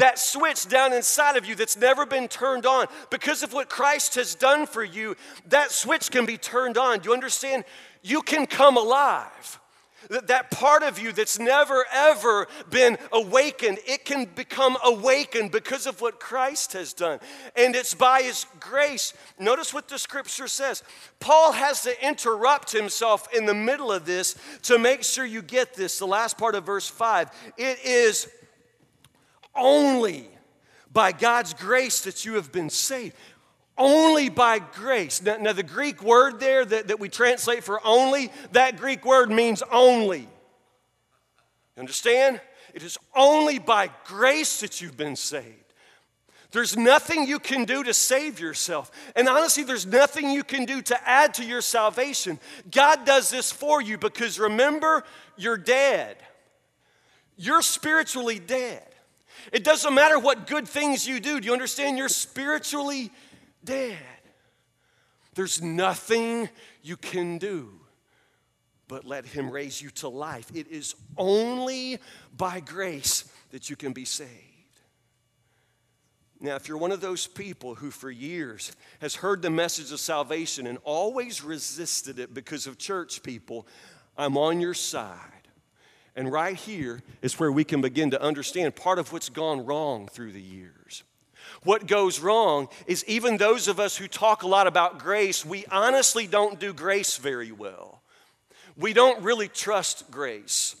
that 0.00 0.18
switch 0.18 0.66
down 0.66 0.94
inside 0.94 1.36
of 1.36 1.44
you 1.44 1.54
that's 1.54 1.76
never 1.76 2.06
been 2.06 2.26
turned 2.26 2.64
on 2.64 2.86
because 3.10 3.42
of 3.42 3.52
what 3.52 3.68
Christ 3.68 4.14
has 4.14 4.34
done 4.34 4.66
for 4.66 4.82
you, 4.82 5.14
that 5.48 5.70
switch 5.70 6.10
can 6.10 6.24
be 6.24 6.38
turned 6.38 6.78
on. 6.78 7.00
Do 7.00 7.10
you 7.10 7.14
understand? 7.14 7.64
You 8.02 8.22
can 8.22 8.46
come 8.46 8.78
alive. 8.78 9.60
That 10.08 10.50
part 10.50 10.82
of 10.82 10.98
you 10.98 11.12
that's 11.12 11.38
never 11.38 11.84
ever 11.92 12.48
been 12.70 12.96
awakened, 13.12 13.78
it 13.86 14.06
can 14.06 14.24
become 14.24 14.78
awakened 14.82 15.52
because 15.52 15.86
of 15.86 16.00
what 16.00 16.18
Christ 16.18 16.72
has 16.72 16.94
done. 16.94 17.20
And 17.54 17.76
it's 17.76 17.92
by 17.92 18.22
His 18.22 18.46
grace. 18.58 19.12
Notice 19.38 19.74
what 19.74 19.88
the 19.88 19.98
scripture 19.98 20.48
says. 20.48 20.82
Paul 21.20 21.52
has 21.52 21.82
to 21.82 22.06
interrupt 22.06 22.72
himself 22.72 23.28
in 23.34 23.44
the 23.44 23.54
middle 23.54 23.92
of 23.92 24.06
this 24.06 24.34
to 24.62 24.78
make 24.78 25.04
sure 25.04 25.26
you 25.26 25.42
get 25.42 25.74
this. 25.74 25.98
The 25.98 26.06
last 26.06 26.38
part 26.38 26.54
of 26.54 26.64
verse 26.64 26.88
5. 26.88 27.30
It 27.58 27.84
is 27.84 28.26
only 29.54 30.28
by 30.92 31.12
God's 31.12 31.54
grace 31.54 32.02
that 32.02 32.24
you 32.24 32.34
have 32.34 32.52
been 32.52 32.70
saved. 32.70 33.14
Only 33.78 34.28
by 34.28 34.58
grace. 34.58 35.22
Now, 35.22 35.36
now 35.38 35.52
the 35.52 35.62
Greek 35.62 36.02
word 36.02 36.40
there 36.40 36.64
that, 36.64 36.88
that 36.88 37.00
we 37.00 37.08
translate 37.08 37.64
for 37.64 37.80
only, 37.84 38.30
that 38.52 38.76
Greek 38.76 39.04
word 39.04 39.30
means 39.30 39.62
only. 39.72 40.20
You 40.20 40.26
Understand? 41.78 42.40
It 42.74 42.82
is 42.82 42.98
only 43.16 43.58
by 43.58 43.90
grace 44.04 44.60
that 44.60 44.80
you've 44.80 44.96
been 44.96 45.16
saved. 45.16 45.70
There's 46.52 46.76
nothing 46.76 47.26
you 47.26 47.38
can 47.38 47.64
do 47.64 47.84
to 47.84 47.94
save 47.94 48.40
yourself. 48.40 48.90
And 49.14 49.28
honestly, 49.28 49.62
there's 49.62 49.86
nothing 49.86 50.30
you 50.30 50.42
can 50.42 50.64
do 50.64 50.82
to 50.82 51.08
add 51.08 51.34
to 51.34 51.44
your 51.44 51.60
salvation. 51.60 52.40
God 52.70 53.06
does 53.06 53.30
this 53.30 53.52
for 53.52 53.80
you 53.80 53.98
because 53.98 54.38
remember, 54.38 55.04
you're 55.36 55.56
dead. 55.56 56.16
You're 57.36 57.62
spiritually 57.62 58.40
dead. 58.40 58.82
It 59.52 59.64
doesn't 59.64 59.94
matter 59.94 60.18
what 60.18 60.46
good 60.46 60.68
things 60.68 61.06
you 61.06 61.20
do. 61.20 61.40
Do 61.40 61.46
you 61.46 61.52
understand? 61.52 61.98
You're 61.98 62.08
spiritually 62.08 63.10
dead. 63.64 63.98
There's 65.34 65.62
nothing 65.62 66.48
you 66.82 66.96
can 66.96 67.38
do 67.38 67.80
but 68.90 69.04
let 69.04 69.24
Him 69.24 69.50
raise 69.50 69.80
you 69.80 69.88
to 69.90 70.08
life. 70.08 70.50
It 70.52 70.66
is 70.66 70.96
only 71.16 71.98
by 72.36 72.58
grace 72.58 73.24
that 73.52 73.70
you 73.70 73.76
can 73.76 73.92
be 73.92 74.04
saved. 74.04 74.30
Now, 76.40 76.56
if 76.56 76.66
you're 76.66 76.76
one 76.76 76.90
of 76.90 77.00
those 77.00 77.26
people 77.28 77.76
who 77.76 77.92
for 77.92 78.10
years 78.10 78.72
has 79.00 79.14
heard 79.14 79.42
the 79.42 79.50
message 79.50 79.92
of 79.92 80.00
salvation 80.00 80.66
and 80.66 80.78
always 80.82 81.44
resisted 81.44 82.18
it 82.18 82.34
because 82.34 82.66
of 82.66 82.78
church 82.78 83.22
people, 83.22 83.66
I'm 84.16 84.36
on 84.36 84.60
your 84.60 84.74
side. 84.74 85.29
And 86.16 86.30
right 86.30 86.56
here 86.56 87.02
is 87.22 87.38
where 87.38 87.52
we 87.52 87.64
can 87.64 87.80
begin 87.80 88.10
to 88.10 88.22
understand 88.22 88.76
part 88.76 88.98
of 88.98 89.12
what's 89.12 89.28
gone 89.28 89.64
wrong 89.64 90.08
through 90.08 90.32
the 90.32 90.42
years. 90.42 91.04
What 91.62 91.86
goes 91.86 92.20
wrong 92.20 92.68
is 92.86 93.04
even 93.06 93.36
those 93.36 93.68
of 93.68 93.78
us 93.78 93.96
who 93.96 94.08
talk 94.08 94.42
a 94.42 94.48
lot 94.48 94.66
about 94.66 94.98
grace, 94.98 95.44
we 95.44 95.66
honestly 95.66 96.26
don't 96.26 96.58
do 96.58 96.72
grace 96.72 97.16
very 97.16 97.52
well. 97.52 98.02
We 98.76 98.92
don't 98.92 99.22
really 99.22 99.48
trust 99.48 100.10
grace. 100.10 100.76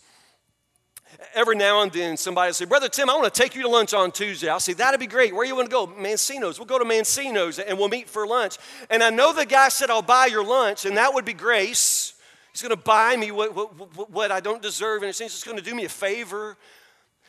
Every 1.34 1.56
now 1.56 1.82
and 1.82 1.92
then, 1.92 2.16
somebody 2.16 2.48
will 2.48 2.54
say, 2.54 2.64
Brother 2.64 2.88
Tim, 2.88 3.10
I 3.10 3.14
want 3.16 3.32
to 3.32 3.42
take 3.42 3.54
you 3.54 3.62
to 3.62 3.68
lunch 3.68 3.92
on 3.92 4.10
Tuesday. 4.12 4.48
I'll 4.48 4.60
say, 4.60 4.72
That'd 4.72 5.00
be 5.00 5.06
great. 5.06 5.34
Where 5.34 5.44
you 5.44 5.56
want 5.56 5.68
to 5.68 5.72
go? 5.72 5.86
Mancino's. 5.86 6.58
We'll 6.58 6.66
go 6.66 6.78
to 6.78 6.84
Mancino's 6.84 7.58
and 7.58 7.76
we'll 7.78 7.88
meet 7.88 8.08
for 8.08 8.26
lunch. 8.26 8.56
And 8.88 9.02
I 9.02 9.10
know 9.10 9.32
the 9.32 9.44
guy 9.44 9.68
said, 9.68 9.90
I'll 9.90 10.02
buy 10.02 10.26
your 10.26 10.44
lunch, 10.44 10.86
and 10.86 10.96
that 10.96 11.12
would 11.12 11.24
be 11.24 11.34
grace. 11.34 12.14
He's 12.52 12.62
going 12.62 12.70
to 12.70 12.76
buy 12.76 13.16
me 13.16 13.30
what, 13.30 13.54
what, 13.54 14.10
what 14.10 14.32
I 14.32 14.40
don't 14.40 14.62
deserve, 14.62 15.02
and 15.02 15.08
he's 15.14 15.18
just 15.18 15.44
going 15.44 15.56
to 15.56 15.62
do 15.62 15.74
me 15.74 15.84
a 15.84 15.88
favor. 15.88 16.56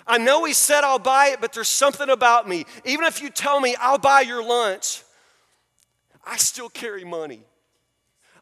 I 0.07 0.17
know 0.17 0.43
he 0.45 0.53
said 0.53 0.83
I'll 0.83 0.99
buy 0.99 1.27
it, 1.27 1.41
but 1.41 1.53
there's 1.53 1.69
something 1.69 2.09
about 2.09 2.47
me. 2.47 2.65
Even 2.85 3.05
if 3.05 3.21
you 3.21 3.29
tell 3.29 3.59
me 3.59 3.75
I'll 3.79 3.99
buy 3.99 4.21
your 4.21 4.43
lunch, 4.43 5.03
I 6.25 6.37
still 6.37 6.69
carry 6.69 7.03
money. 7.03 7.43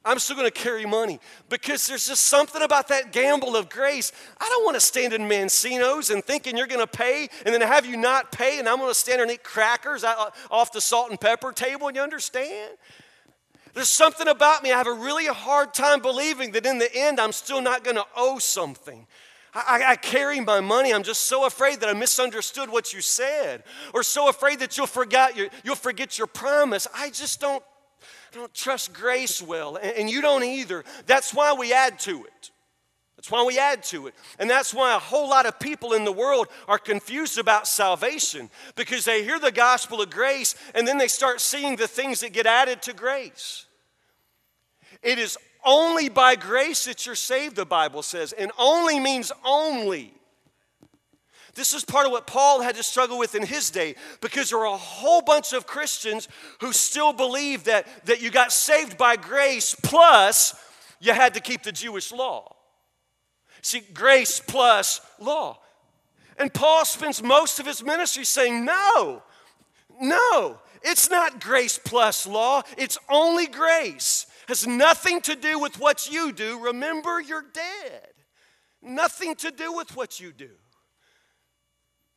I'm 0.05 0.17
still 0.17 0.37
going 0.37 0.49
to 0.49 0.51
carry 0.51 0.85
money 0.85 1.19
because 1.49 1.85
there's 1.85 2.07
just 2.07 2.25
something 2.25 2.61
about 2.61 2.87
that 2.87 3.11
gamble 3.11 3.57
of 3.57 3.69
grace. 3.69 4.13
I 4.39 4.47
don't 4.47 4.63
want 4.63 4.75
to 4.75 4.79
stand 4.79 5.11
in 5.11 5.23
Mancino's 5.23 6.09
and 6.09 6.23
thinking 6.23 6.55
you're 6.55 6.67
going 6.67 6.79
to 6.79 6.87
pay 6.87 7.27
and 7.45 7.53
then 7.53 7.61
have 7.61 7.85
you 7.85 7.97
not 7.97 8.31
pay 8.31 8.59
and 8.59 8.69
I'm 8.69 8.77
going 8.77 8.89
to 8.89 8.97
stand 8.97 9.21
and 9.21 9.29
eat 9.29 9.43
crackers 9.43 10.05
off 10.05 10.71
the 10.71 10.79
salt 10.79 11.09
and 11.09 11.19
pepper 11.19 11.51
table. 11.51 11.91
You 11.91 12.01
understand? 12.01 12.71
There's 13.79 13.87
something 13.87 14.27
about 14.27 14.61
me, 14.61 14.73
I 14.73 14.77
have 14.77 14.87
a 14.87 14.91
really 14.91 15.27
hard 15.27 15.73
time 15.73 16.01
believing 16.01 16.51
that 16.51 16.65
in 16.65 16.79
the 16.79 16.93
end 16.93 17.17
I'm 17.17 17.31
still 17.31 17.61
not 17.61 17.85
going 17.85 17.95
to 17.95 18.05
owe 18.13 18.37
something. 18.37 19.07
I, 19.53 19.83
I, 19.87 19.95
carry 19.95 20.41
my 20.41 20.59
money. 20.59 20.93
I'm 20.93 21.01
just 21.01 21.21
so 21.21 21.45
afraid 21.45 21.79
that 21.79 21.87
I 21.87 21.93
misunderstood 21.93 22.69
what 22.69 22.91
you 22.91 22.99
said, 22.99 23.63
or 23.93 24.03
so 24.03 24.27
afraid 24.27 24.59
that 24.59 24.75
you'll 24.75 24.85
forget 24.85 25.37
your, 25.37 25.47
you'll 25.63 25.75
forget 25.75 26.17
your 26.17 26.27
promise. 26.27 26.89
I 26.93 27.09
just 27.09 27.39
don't, 27.39 27.63
don't 28.33 28.53
trust 28.53 28.91
grace 28.91 29.41
well, 29.41 29.77
and, 29.77 29.93
and 29.93 30.09
you 30.09 30.21
don't 30.21 30.43
either. 30.43 30.83
That's 31.05 31.33
why 31.33 31.53
we 31.53 31.71
add 31.71 31.99
to 31.99 32.25
it. 32.25 32.51
That's 33.15 33.31
why 33.31 33.45
we 33.45 33.57
add 33.57 33.83
to 33.83 34.07
it. 34.07 34.13
And 34.39 34.49
that's 34.49 34.73
why 34.73 34.93
a 34.93 34.99
whole 34.99 35.29
lot 35.29 35.45
of 35.45 35.57
people 35.57 35.93
in 35.93 36.03
the 36.03 36.11
world 36.11 36.47
are 36.67 36.79
confused 36.79 37.37
about 37.37 37.65
salvation 37.65 38.49
because 38.75 39.05
they 39.05 39.23
hear 39.23 39.39
the 39.39 39.53
gospel 39.53 40.01
of 40.01 40.09
grace 40.09 40.55
and 40.75 40.85
then 40.85 40.97
they 40.97 41.07
start 41.07 41.39
seeing 41.39 41.77
the 41.77 41.87
things 41.87 42.19
that 42.19 42.33
get 42.33 42.45
added 42.45 42.81
to 42.81 42.93
grace. 42.93 43.67
It 45.01 45.19
is 45.19 45.37
only 45.65 46.09
by 46.09 46.35
grace 46.35 46.85
that 46.85 47.05
you're 47.05 47.15
saved, 47.15 47.55
the 47.55 47.65
Bible 47.65 48.01
says, 48.01 48.33
and 48.33 48.51
only 48.57 48.99
means 48.99 49.31
only. 49.45 50.13
This 51.55 51.73
is 51.73 51.83
part 51.83 52.05
of 52.05 52.11
what 52.11 52.27
Paul 52.27 52.61
had 52.61 52.75
to 52.75 52.83
struggle 52.83 53.17
with 53.17 53.35
in 53.35 53.45
his 53.45 53.69
day 53.69 53.95
because 54.21 54.49
there 54.49 54.59
are 54.59 54.73
a 54.73 54.77
whole 54.77 55.21
bunch 55.21 55.51
of 55.51 55.67
Christians 55.67 56.27
who 56.61 56.71
still 56.71 57.11
believe 57.11 57.65
that, 57.65 57.87
that 58.05 58.21
you 58.21 58.29
got 58.29 58.51
saved 58.51 58.97
by 58.97 59.15
grace 59.15 59.75
plus 59.75 60.55
you 60.99 61.11
had 61.13 61.33
to 61.33 61.39
keep 61.39 61.63
the 61.63 61.71
Jewish 61.71 62.11
law. 62.11 62.55
See, 63.61 63.81
grace 63.93 64.39
plus 64.39 65.01
law. 65.19 65.59
And 66.37 66.53
Paul 66.53 66.85
spends 66.85 67.21
most 67.21 67.59
of 67.59 67.65
his 67.65 67.83
ministry 67.83 68.23
saying, 68.23 68.63
No, 68.63 69.21
no, 69.99 70.59
it's 70.81 71.09
not 71.09 71.41
grace 71.41 71.77
plus 71.77 72.25
law, 72.25 72.61
it's 72.77 72.97
only 73.09 73.47
grace. 73.47 74.27
Has 74.49 74.65
nothing 74.65 75.21
to 75.21 75.35
do 75.35 75.59
with 75.59 75.79
what 75.79 76.11
you 76.11 76.31
do. 76.31 76.57
Remember, 76.57 77.21
you're 77.21 77.45
dead. 77.53 78.09
Nothing 78.81 79.35
to 79.35 79.51
do 79.51 79.71
with 79.71 79.95
what 79.95 80.19
you 80.19 80.31
do. 80.31 80.49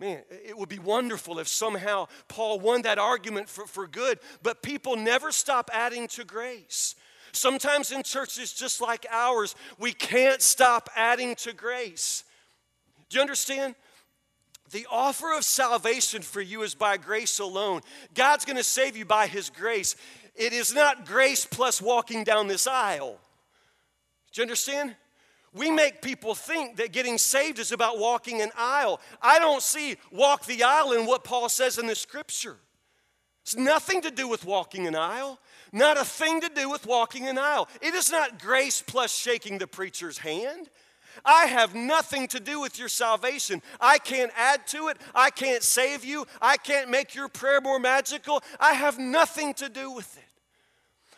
Man, 0.00 0.22
it 0.30 0.56
would 0.56 0.70
be 0.70 0.78
wonderful 0.78 1.38
if 1.40 1.46
somehow 1.46 2.06
Paul 2.28 2.58
won 2.58 2.82
that 2.82 2.98
argument 2.98 3.50
for, 3.50 3.66
for 3.66 3.86
good, 3.86 4.18
but 4.42 4.62
people 4.62 4.96
never 4.96 5.30
stop 5.30 5.68
adding 5.74 6.08
to 6.08 6.24
grace. 6.24 6.94
Sometimes 7.32 7.92
in 7.92 8.02
churches 8.02 8.54
just 8.54 8.80
like 8.80 9.04
ours, 9.10 9.54
we 9.78 9.92
can't 9.92 10.40
stop 10.40 10.88
adding 10.96 11.34
to 11.34 11.52
grace. 11.52 12.24
Do 13.10 13.16
you 13.16 13.20
understand? 13.20 13.74
The 14.70 14.86
offer 14.90 15.36
of 15.36 15.44
salvation 15.44 16.22
for 16.22 16.40
you 16.40 16.62
is 16.62 16.74
by 16.74 16.96
grace 16.96 17.40
alone. 17.40 17.82
God's 18.14 18.46
going 18.46 18.56
to 18.56 18.64
save 18.64 18.96
you 18.96 19.04
by 19.04 19.26
His 19.26 19.50
grace. 19.50 19.96
It 20.34 20.52
is 20.52 20.74
not 20.74 21.06
grace 21.06 21.44
plus 21.44 21.80
walking 21.80 22.24
down 22.24 22.48
this 22.48 22.66
aisle. 22.66 23.18
Do 24.32 24.40
you 24.40 24.44
understand? 24.44 24.96
We 25.54 25.70
make 25.70 26.00
people 26.00 26.34
think 26.34 26.76
that 26.76 26.92
getting 26.92 27.18
saved 27.18 27.58
is 27.58 27.72
about 27.72 27.98
walking 27.98 28.40
an 28.40 28.50
aisle. 28.56 29.00
I 29.20 29.38
don't 29.38 29.62
see 29.62 29.96
walk 30.10 30.46
the 30.46 30.62
aisle 30.62 30.92
in 30.92 31.04
what 31.04 31.24
Paul 31.24 31.50
says 31.50 31.78
in 31.78 31.86
the 31.86 31.94
scripture. 31.94 32.56
It's 33.42 33.56
nothing 33.56 34.00
to 34.02 34.10
do 34.10 34.28
with 34.28 34.44
walking 34.44 34.86
an 34.86 34.94
aisle, 34.94 35.38
not 35.72 35.98
a 35.98 36.04
thing 36.04 36.40
to 36.40 36.48
do 36.48 36.70
with 36.70 36.86
walking 36.86 37.28
an 37.28 37.36
aisle. 37.38 37.68
It 37.82 37.92
is 37.92 38.10
not 38.10 38.40
grace 38.40 38.82
plus 38.86 39.14
shaking 39.14 39.58
the 39.58 39.66
preacher's 39.66 40.18
hand. 40.18 40.70
I 41.24 41.46
have 41.46 41.74
nothing 41.74 42.26
to 42.28 42.40
do 42.40 42.60
with 42.60 42.78
your 42.78 42.88
salvation. 42.88 43.62
I 43.80 43.98
can't 43.98 44.32
add 44.36 44.66
to 44.68 44.88
it. 44.88 44.98
I 45.14 45.30
can't 45.30 45.62
save 45.62 46.04
you. 46.04 46.26
I 46.40 46.56
can't 46.56 46.90
make 46.90 47.14
your 47.14 47.28
prayer 47.28 47.60
more 47.60 47.78
magical. 47.78 48.42
I 48.58 48.72
have 48.74 48.98
nothing 48.98 49.54
to 49.54 49.68
do 49.68 49.90
with 49.90 50.16
it. 50.16 50.24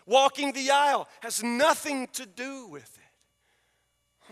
Walking 0.06 0.52
the 0.52 0.70
aisle 0.70 1.08
has 1.20 1.42
nothing 1.42 2.08
to 2.12 2.26
do 2.26 2.66
with 2.68 2.82
it. 2.82 3.04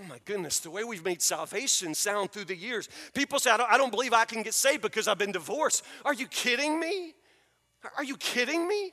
Oh 0.01 0.05
my 0.09 0.19
goodness, 0.25 0.61
the 0.61 0.71
way 0.71 0.85
we've 0.85 1.05
made 1.05 1.21
salvation 1.21 1.95
sound 1.95 2.33
through 2.33 2.47
the 2.47 2.57
years. 2.57 2.89
People 3.13 3.39
say, 3.39 3.51
I 3.51 3.57
don't, 3.57 3.71
I 3.71 3.77
don't 3.77 3.91
believe 3.91 4.13
I 4.13 4.25
can 4.25 4.43
get 4.43 4.55
saved 4.55 4.83
because 4.83 5.07
I've 5.07 5.19
been 5.19 5.33
divorced. 5.33 5.85
Are 6.05 6.15
you 6.15 6.27
kidding 6.27 6.81
me? 6.81 7.15
Are 7.97 8.05
you 8.05 8.17
kidding 8.17 8.67
me? 8.67 8.93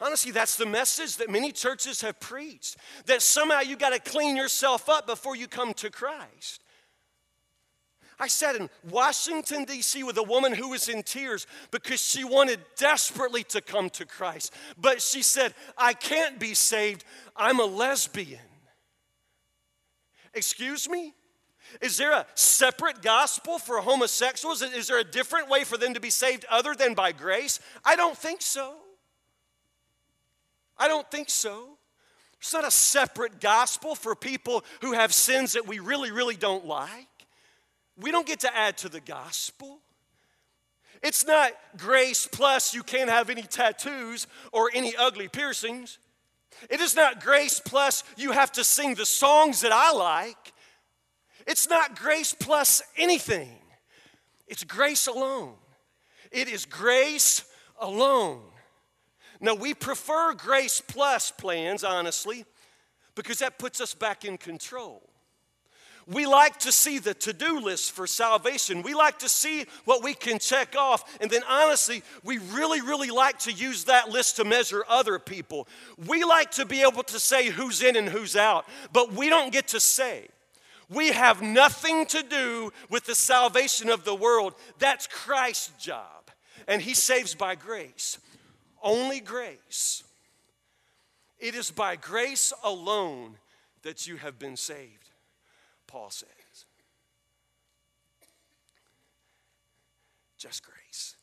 Honestly, 0.00 0.30
that's 0.30 0.56
the 0.56 0.66
message 0.66 1.16
that 1.16 1.30
many 1.30 1.52
churches 1.52 2.02
have 2.02 2.20
preached 2.20 2.76
that 3.06 3.22
somehow 3.22 3.60
you 3.60 3.76
got 3.76 3.92
to 3.92 4.10
clean 4.10 4.36
yourself 4.36 4.88
up 4.88 5.06
before 5.06 5.36
you 5.36 5.46
come 5.46 5.72
to 5.74 5.90
Christ. 5.90 6.62
I 8.18 8.28
sat 8.28 8.56
in 8.56 8.70
Washington, 8.88 9.64
D.C. 9.64 10.02
with 10.02 10.16
a 10.16 10.22
woman 10.22 10.54
who 10.54 10.70
was 10.70 10.88
in 10.88 11.02
tears 11.02 11.46
because 11.70 12.00
she 12.00 12.24
wanted 12.24 12.60
desperately 12.76 13.42
to 13.44 13.60
come 13.60 13.90
to 13.90 14.06
Christ. 14.06 14.54
But 14.78 15.02
she 15.02 15.22
said, 15.22 15.54
I 15.76 15.92
can't 15.92 16.38
be 16.38 16.54
saved. 16.54 17.04
I'm 17.36 17.60
a 17.60 17.66
lesbian. 17.66 18.40
Excuse 20.32 20.88
me? 20.88 21.12
Is 21.82 21.98
there 21.98 22.12
a 22.12 22.26
separate 22.34 23.02
gospel 23.02 23.58
for 23.58 23.80
homosexuals? 23.80 24.62
Is 24.62 24.88
there 24.88 24.98
a 24.98 25.04
different 25.04 25.50
way 25.50 25.64
for 25.64 25.76
them 25.76 25.92
to 25.94 26.00
be 26.00 26.10
saved 26.10 26.46
other 26.50 26.74
than 26.74 26.94
by 26.94 27.12
grace? 27.12 27.60
I 27.84 27.96
don't 27.96 28.16
think 28.16 28.40
so. 28.40 28.76
I 30.78 30.88
don't 30.88 31.10
think 31.10 31.30
so. 31.30 31.76
It's 32.38 32.52
not 32.52 32.66
a 32.66 32.70
separate 32.70 33.40
gospel 33.40 33.94
for 33.94 34.14
people 34.14 34.64
who 34.82 34.92
have 34.92 35.12
sins 35.12 35.52
that 35.52 35.66
we 35.66 35.78
really, 35.78 36.10
really 36.10 36.36
don't 36.36 36.66
like. 36.66 37.08
We 37.98 38.10
don't 38.10 38.26
get 38.26 38.40
to 38.40 38.56
add 38.56 38.76
to 38.78 38.88
the 38.88 39.00
gospel. 39.00 39.78
It's 41.02 41.26
not 41.26 41.52
grace 41.76 42.28
plus 42.30 42.74
you 42.74 42.82
can't 42.82 43.10
have 43.10 43.30
any 43.30 43.42
tattoos 43.42 44.26
or 44.52 44.70
any 44.74 44.94
ugly 44.96 45.28
piercings. 45.28 45.98
It 46.70 46.80
is 46.80 46.96
not 46.96 47.22
grace 47.22 47.60
plus 47.60 48.04
you 48.16 48.32
have 48.32 48.52
to 48.52 48.64
sing 48.64 48.94
the 48.94 49.06
songs 49.06 49.60
that 49.62 49.72
I 49.72 49.92
like. 49.92 50.52
It's 51.46 51.68
not 51.68 51.98
grace 51.98 52.34
plus 52.34 52.82
anything. 52.96 53.56
It's 54.46 54.64
grace 54.64 55.06
alone. 55.06 55.54
It 56.30 56.48
is 56.48 56.64
grace 56.64 57.44
alone. 57.80 58.42
Now, 59.46 59.54
we 59.54 59.74
prefer 59.74 60.34
grace 60.34 60.82
plus 60.84 61.30
plans, 61.30 61.84
honestly, 61.84 62.44
because 63.14 63.38
that 63.38 63.60
puts 63.60 63.80
us 63.80 63.94
back 63.94 64.24
in 64.24 64.38
control. 64.38 65.08
We 66.08 66.26
like 66.26 66.58
to 66.60 66.72
see 66.72 66.98
the 66.98 67.14
to 67.14 67.32
do 67.32 67.60
list 67.60 67.92
for 67.92 68.08
salvation. 68.08 68.82
We 68.82 68.94
like 68.94 69.20
to 69.20 69.28
see 69.28 69.66
what 69.84 70.02
we 70.02 70.14
can 70.14 70.40
check 70.40 70.74
off. 70.76 71.16
And 71.20 71.30
then, 71.30 71.42
honestly, 71.48 72.02
we 72.24 72.38
really, 72.38 72.80
really 72.80 73.10
like 73.10 73.38
to 73.40 73.52
use 73.52 73.84
that 73.84 74.08
list 74.08 74.34
to 74.36 74.44
measure 74.44 74.84
other 74.88 75.20
people. 75.20 75.68
We 76.08 76.24
like 76.24 76.50
to 76.52 76.66
be 76.66 76.82
able 76.82 77.04
to 77.04 77.20
say 77.20 77.50
who's 77.50 77.84
in 77.84 77.94
and 77.94 78.08
who's 78.08 78.34
out, 78.34 78.66
but 78.92 79.12
we 79.12 79.28
don't 79.28 79.52
get 79.52 79.68
to 79.68 79.78
say. 79.78 80.26
We 80.90 81.12
have 81.12 81.40
nothing 81.40 82.06
to 82.06 82.24
do 82.24 82.72
with 82.90 83.06
the 83.06 83.14
salvation 83.14 83.90
of 83.90 84.02
the 84.02 84.14
world. 84.16 84.54
That's 84.80 85.06
Christ's 85.06 85.70
job. 85.80 86.32
And 86.66 86.82
He 86.82 86.94
saves 86.94 87.36
by 87.36 87.54
grace. 87.54 88.18
Only 88.86 89.18
grace. 89.18 90.04
It 91.40 91.56
is 91.56 91.72
by 91.72 91.96
grace 91.96 92.52
alone 92.62 93.34
that 93.82 94.06
you 94.06 94.16
have 94.16 94.38
been 94.38 94.56
saved, 94.56 95.10
Paul 95.88 96.08
says. 96.08 96.28
Just 100.38 100.62
grace. 100.64 101.16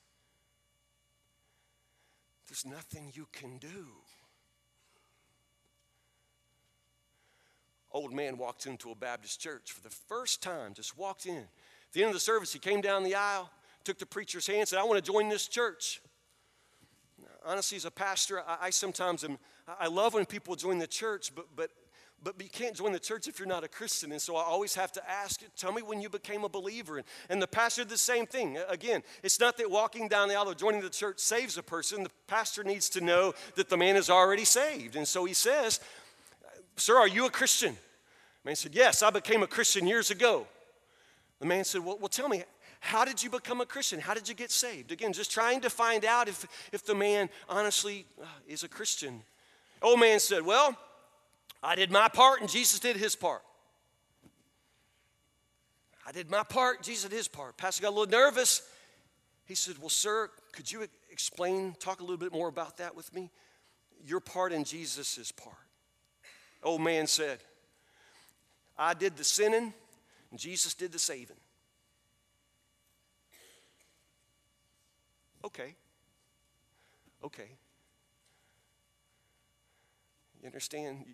There's 2.49 2.65
nothing 2.65 3.13
you 3.13 3.27
can 3.31 3.59
do. 3.59 3.87
Old 7.93 8.11
man 8.11 8.37
walked 8.37 8.65
into 8.65 8.91
a 8.91 8.95
Baptist 8.95 9.39
church 9.39 9.71
for 9.71 9.79
the 9.79 9.89
first 9.89 10.41
time, 10.41 10.73
just 10.73 10.97
walked 10.97 11.27
in. 11.27 11.37
At 11.37 11.93
the 11.93 12.01
end 12.01 12.09
of 12.09 12.15
the 12.15 12.19
service, 12.19 12.51
he 12.51 12.59
came 12.59 12.81
down 12.81 13.03
the 13.03 13.15
aisle, 13.15 13.49
took 13.85 13.99
the 13.99 14.05
preacher's 14.05 14.47
hand, 14.47 14.67
said, 14.67 14.79
I 14.79 14.83
want 14.83 15.03
to 15.03 15.11
join 15.11 15.29
this 15.29 15.47
church 15.47 16.01
honestly, 17.45 17.75
as 17.75 17.85
a 17.85 17.91
pastor, 17.91 18.41
I, 18.47 18.67
I 18.67 18.69
sometimes 18.69 19.23
am, 19.23 19.37
I 19.79 19.87
love 19.87 20.13
when 20.13 20.25
people 20.25 20.55
join 20.55 20.77
the 20.77 20.87
church, 20.87 21.33
but, 21.35 21.47
but, 21.55 21.71
but 22.23 22.35
you 22.41 22.49
can't 22.49 22.75
join 22.75 22.91
the 22.91 22.99
church 22.99 23.27
if 23.27 23.39
you're 23.39 23.47
not 23.47 23.63
a 23.63 23.67
Christian. 23.67 24.11
And 24.11 24.21
so 24.21 24.35
I 24.35 24.43
always 24.43 24.75
have 24.75 24.91
to 24.93 25.09
ask, 25.09 25.41
tell 25.57 25.73
me 25.73 25.81
when 25.81 26.01
you 26.01 26.09
became 26.09 26.43
a 26.43 26.49
believer. 26.49 26.97
And, 26.97 27.05
and 27.29 27.41
the 27.41 27.47
pastor 27.47 27.83
did 27.83 27.89
the 27.89 27.97
same 27.97 28.25
thing. 28.25 28.57
Again, 28.69 29.03
it's 29.23 29.39
not 29.39 29.57
that 29.57 29.69
walking 29.69 30.07
down 30.07 30.29
the 30.29 30.35
aisle 30.35 30.49
or 30.49 30.55
joining 30.55 30.81
the 30.81 30.89
church 30.89 31.19
saves 31.19 31.57
a 31.57 31.63
person. 31.63 32.03
The 32.03 32.11
pastor 32.27 32.63
needs 32.63 32.89
to 32.89 33.01
know 33.01 33.33
that 33.55 33.69
the 33.69 33.77
man 33.77 33.95
is 33.95 34.09
already 34.09 34.45
saved. 34.45 34.95
And 34.95 35.07
so 35.07 35.25
he 35.25 35.33
says, 35.33 35.79
Sir, 36.77 36.97
are 36.97 37.07
you 37.07 37.25
a 37.25 37.29
Christian? 37.29 37.73
The 38.43 38.49
man 38.49 38.55
said, 38.55 38.73
Yes, 38.73 39.03
I 39.03 39.09
became 39.09 39.43
a 39.43 39.47
Christian 39.47 39.85
years 39.85 40.09
ago. 40.09 40.47
The 41.39 41.45
man 41.45 41.65
said, 41.65 41.83
Well, 41.83 41.97
well 41.99 42.09
tell 42.09 42.29
me, 42.29 42.43
how 42.83 43.05
did 43.05 43.23
you 43.23 43.29
become 43.29 43.61
a 43.61 43.65
Christian? 43.65 44.01
How 44.01 44.13
did 44.13 44.27
you 44.27 44.35
get 44.35 44.51
saved? 44.51 44.91
Again, 44.91 45.13
just 45.13 45.31
trying 45.31 45.61
to 45.61 45.69
find 45.69 46.03
out 46.03 46.27
if, 46.27 46.45
if 46.73 46.85
the 46.85 46.93
man 46.93 47.29
honestly 47.47 48.05
uh, 48.21 48.25
is 48.45 48.63
a 48.63 48.67
Christian. 48.67 49.23
Old 49.81 50.01
man 50.01 50.19
said, 50.19 50.45
Well, 50.45 50.77
I 51.63 51.75
did 51.75 51.91
my 51.91 52.09
part 52.09 52.41
and 52.41 52.49
Jesus 52.49 52.81
did 52.81 52.97
his 52.97 53.15
part. 53.15 53.41
I 56.05 56.11
did 56.11 56.29
my 56.29 56.43
part, 56.43 56.83
Jesus 56.83 57.09
did 57.09 57.15
his 57.15 57.29
part. 57.29 57.55
Pastor 57.55 57.83
got 57.83 57.87
a 57.87 57.95
little 57.95 58.11
nervous. 58.11 58.61
He 59.45 59.55
said, 59.55 59.77
Well, 59.79 59.87
sir, 59.87 60.29
could 60.51 60.69
you 60.69 60.85
explain, 61.09 61.77
talk 61.79 62.01
a 62.01 62.03
little 62.03 62.17
bit 62.17 62.33
more 62.33 62.49
about 62.49 62.75
that 62.77 62.97
with 62.97 63.13
me? 63.13 63.31
Your 64.05 64.19
part 64.19 64.51
and 64.51 64.65
Jesus' 64.65 65.31
part. 65.31 65.55
Old 66.61 66.81
man 66.81 67.07
said, 67.07 67.39
I 68.77 68.93
did 68.93 69.15
the 69.15 69.23
sinning 69.23 69.73
and 70.31 70.37
Jesus 70.37 70.73
did 70.73 70.91
the 70.91 70.99
saving. 70.99 71.37
Okay. 75.43 75.75
Okay. 77.23 77.49
You 80.41 80.47
understand? 80.47 81.05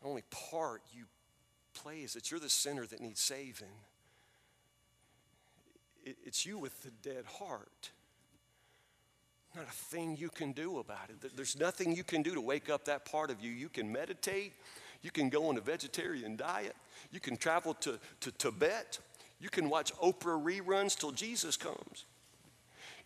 The 0.00 0.08
only 0.08 0.22
part 0.30 0.82
you 0.92 1.04
play 1.74 1.98
is 1.98 2.14
that 2.14 2.30
you're 2.30 2.40
the 2.40 2.48
sinner 2.48 2.86
that 2.86 3.00
needs 3.00 3.20
saving. 3.20 3.68
It's 6.04 6.46
you 6.46 6.58
with 6.58 6.82
the 6.82 6.90
dead 6.90 7.24
heart. 7.26 7.90
Not 9.54 9.66
a 9.66 9.72
thing 9.72 10.16
you 10.16 10.28
can 10.28 10.52
do 10.52 10.78
about 10.78 11.10
it. 11.10 11.36
There's 11.36 11.58
nothing 11.58 11.94
you 11.94 12.04
can 12.04 12.22
do 12.22 12.34
to 12.34 12.40
wake 12.40 12.70
up 12.70 12.84
that 12.84 13.04
part 13.04 13.30
of 13.30 13.42
you. 13.42 13.50
You 13.50 13.68
can 13.68 13.90
meditate. 13.90 14.52
You 15.02 15.10
can 15.10 15.28
go 15.28 15.48
on 15.48 15.56
a 15.56 15.60
vegetarian 15.60 16.36
diet. 16.36 16.76
You 17.10 17.20
can 17.20 17.36
travel 17.36 17.74
to, 17.74 17.98
to 18.20 18.32
Tibet. 18.32 18.98
You 19.40 19.48
can 19.48 19.68
watch 19.68 19.94
Oprah 19.96 20.42
reruns 20.42 20.98
till 20.98 21.12
Jesus 21.12 21.56
comes. 21.56 22.04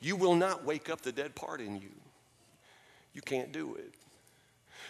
You 0.02 0.16
will 0.16 0.34
not 0.34 0.64
wake 0.64 0.90
up 0.90 1.00
the 1.00 1.12
dead 1.12 1.34
part 1.34 1.60
in 1.60 1.76
you. 1.76 1.92
You 3.14 3.22
can't 3.22 3.52
do 3.52 3.76
it. 3.76 3.94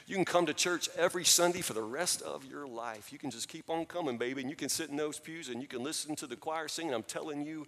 You 0.06 0.16
can 0.16 0.24
come 0.24 0.46
to 0.46 0.54
church 0.54 0.88
every 0.96 1.24
Sunday 1.24 1.60
for 1.60 1.74
the 1.74 1.82
rest 1.82 2.22
of 2.22 2.44
your 2.46 2.66
life. 2.66 3.12
You 3.12 3.18
can 3.18 3.30
just 3.30 3.48
keep 3.48 3.68
on 3.68 3.84
coming, 3.84 4.16
baby, 4.16 4.40
and 4.40 4.50
you 4.50 4.56
can 4.56 4.70
sit 4.70 4.88
in 4.88 4.96
those 4.96 5.18
pews 5.18 5.48
and 5.48 5.60
you 5.60 5.68
can 5.68 5.82
listen 5.82 6.16
to 6.16 6.26
the 6.26 6.34
choir 6.34 6.66
sing. 6.66 6.92
I'm 6.92 7.02
telling 7.02 7.44
you, 7.44 7.66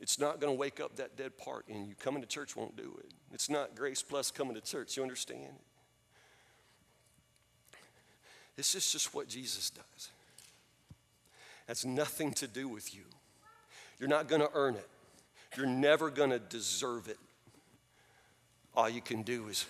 it's 0.00 0.20
not 0.20 0.40
going 0.40 0.52
to 0.52 0.58
wake 0.58 0.78
up 0.78 0.96
that 0.96 1.16
dead 1.16 1.36
part 1.36 1.64
in 1.68 1.84
you. 1.84 1.94
Coming 1.96 2.22
to 2.22 2.28
church 2.28 2.56
won't 2.56 2.76
do 2.76 2.96
it. 3.00 3.10
It's 3.34 3.50
not 3.50 3.74
grace 3.74 4.02
plus 4.02 4.30
coming 4.30 4.54
to 4.54 4.60
church. 4.60 4.96
You 4.96 5.02
understand? 5.02 5.42
It? 5.42 7.78
This 8.56 8.74
is 8.76 8.90
just 8.90 9.14
what 9.14 9.28
Jesus 9.28 9.70
does. 9.70 10.10
That's 11.66 11.84
nothing 11.84 12.32
to 12.34 12.46
do 12.46 12.68
with 12.68 12.94
you. 12.94 13.02
You're 13.98 14.08
not 14.08 14.28
going 14.28 14.40
to 14.40 14.50
earn 14.54 14.76
it. 14.76 14.88
You're 15.56 15.66
never 15.66 16.10
going 16.10 16.30
to 16.30 16.38
deserve 16.38 17.08
it. 17.08 17.18
All 18.74 18.88
you 18.88 19.00
can 19.00 19.22
do 19.22 19.48
is 19.48 19.66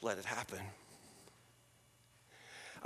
let 0.00 0.18
it 0.18 0.24
happen. 0.24 0.60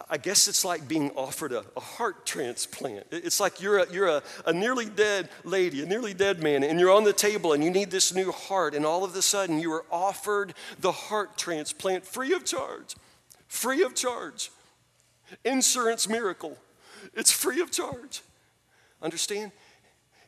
I 0.09 0.17
guess 0.17 0.49
it's 0.49 0.65
like 0.65 0.89
being 0.89 1.11
offered 1.11 1.53
a, 1.53 1.65
a, 1.77 1.81
heart 1.81 2.25
transplant. 2.25 3.07
It's 3.11 3.41
like 3.41 3.61
you're, 3.61 3.81
a, 3.81 3.93
you're 3.93 4.09
a, 4.09 4.23
a 4.47 4.53
nearly 4.53 4.87
dead 4.87 5.29
lady, 5.45 5.83
a 5.83 5.87
nearly 5.87 6.15
dead 6.15 6.43
man, 6.43 6.63
and 6.63 6.81
you're 6.81 6.91
on 6.91 7.05
the 7.05 7.13
table 7.13 7.53
and 7.53 7.63
you 7.63 7.71
need 7.71 7.91
this 7.91 8.15
new 8.15 8.33
heart, 8.33 8.75
and 8.75 8.87
all 8.87 9.05
of 9.05 9.15
a 9.15 9.23
sudden 9.23 9.61
you 9.61 9.73
are 9.73 9.85
offered 9.91 10.55
the 10.79 10.93
heart 10.93 11.37
transplant 11.37 12.07
free 12.07 12.33
of 12.33 12.45
charge. 12.45 12.95
Free 13.49 13.83
of 13.83 13.95
charge. 13.95 14.51
Insurance 15.45 16.09
miracle. 16.09 16.57
It's 17.15 17.33
free 17.33 17.61
of 17.61 17.71
charge. 17.71 18.23
Understand? 19.03 19.53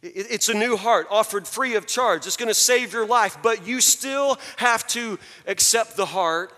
It's 0.03 0.49
a 0.49 0.55
new 0.55 0.77
heart 0.77 1.07
offered 1.11 1.47
free 1.47 1.77
of 1.77 1.87
charge. 1.87 2.27
It's 2.27 2.37
going 2.37 2.49
to 2.49 2.55
save 2.55 2.93
your 2.93 3.07
life, 3.07 3.39
but 3.41 3.67
you 3.67 3.81
still 3.81 4.39
have 4.57 4.87
to 4.89 5.19
accept 5.47 5.97
the 5.97 6.07
heart 6.07 6.53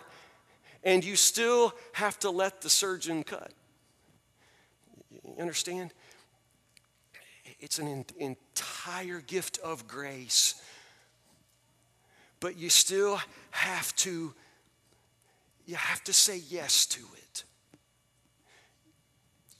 and 0.82 1.04
you 1.04 1.16
still 1.16 1.74
have 1.92 2.18
to 2.20 2.30
let 2.30 2.62
the 2.62 2.70
surgeon 2.70 3.22
cut. 3.22 3.52
You 5.10 5.42
understand? 5.42 5.92
It's 7.60 7.78
an 7.78 8.04
entire 8.18 9.20
gift 9.20 9.58
of 9.58 9.86
grace, 9.86 10.54
but 12.40 12.58
you 12.58 12.68
still 12.70 13.20
have 13.50 13.94
to 13.96 14.34
you 15.66 15.76
have 15.76 16.04
to 16.04 16.12
say 16.12 16.42
yes 16.50 16.84
to 16.86 17.00
it. 17.16 17.44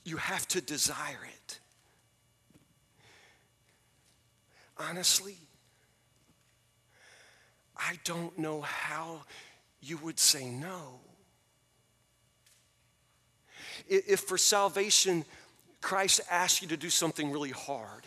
You 0.03 0.17
have 0.17 0.47
to 0.49 0.61
desire 0.61 1.25
it. 1.25 1.59
Honestly, 4.77 5.37
I 7.77 7.97
don't 8.03 8.37
know 8.37 8.61
how 8.61 9.21
you 9.81 9.97
would 9.97 10.19
say 10.19 10.49
no. 10.49 10.99
If 13.87 14.21
for 14.21 14.37
salvation, 14.37 15.25
Christ 15.81 16.21
asked 16.29 16.61
you 16.61 16.67
to 16.69 16.77
do 16.77 16.89
something 16.89 17.31
really 17.31 17.51
hard, 17.51 18.03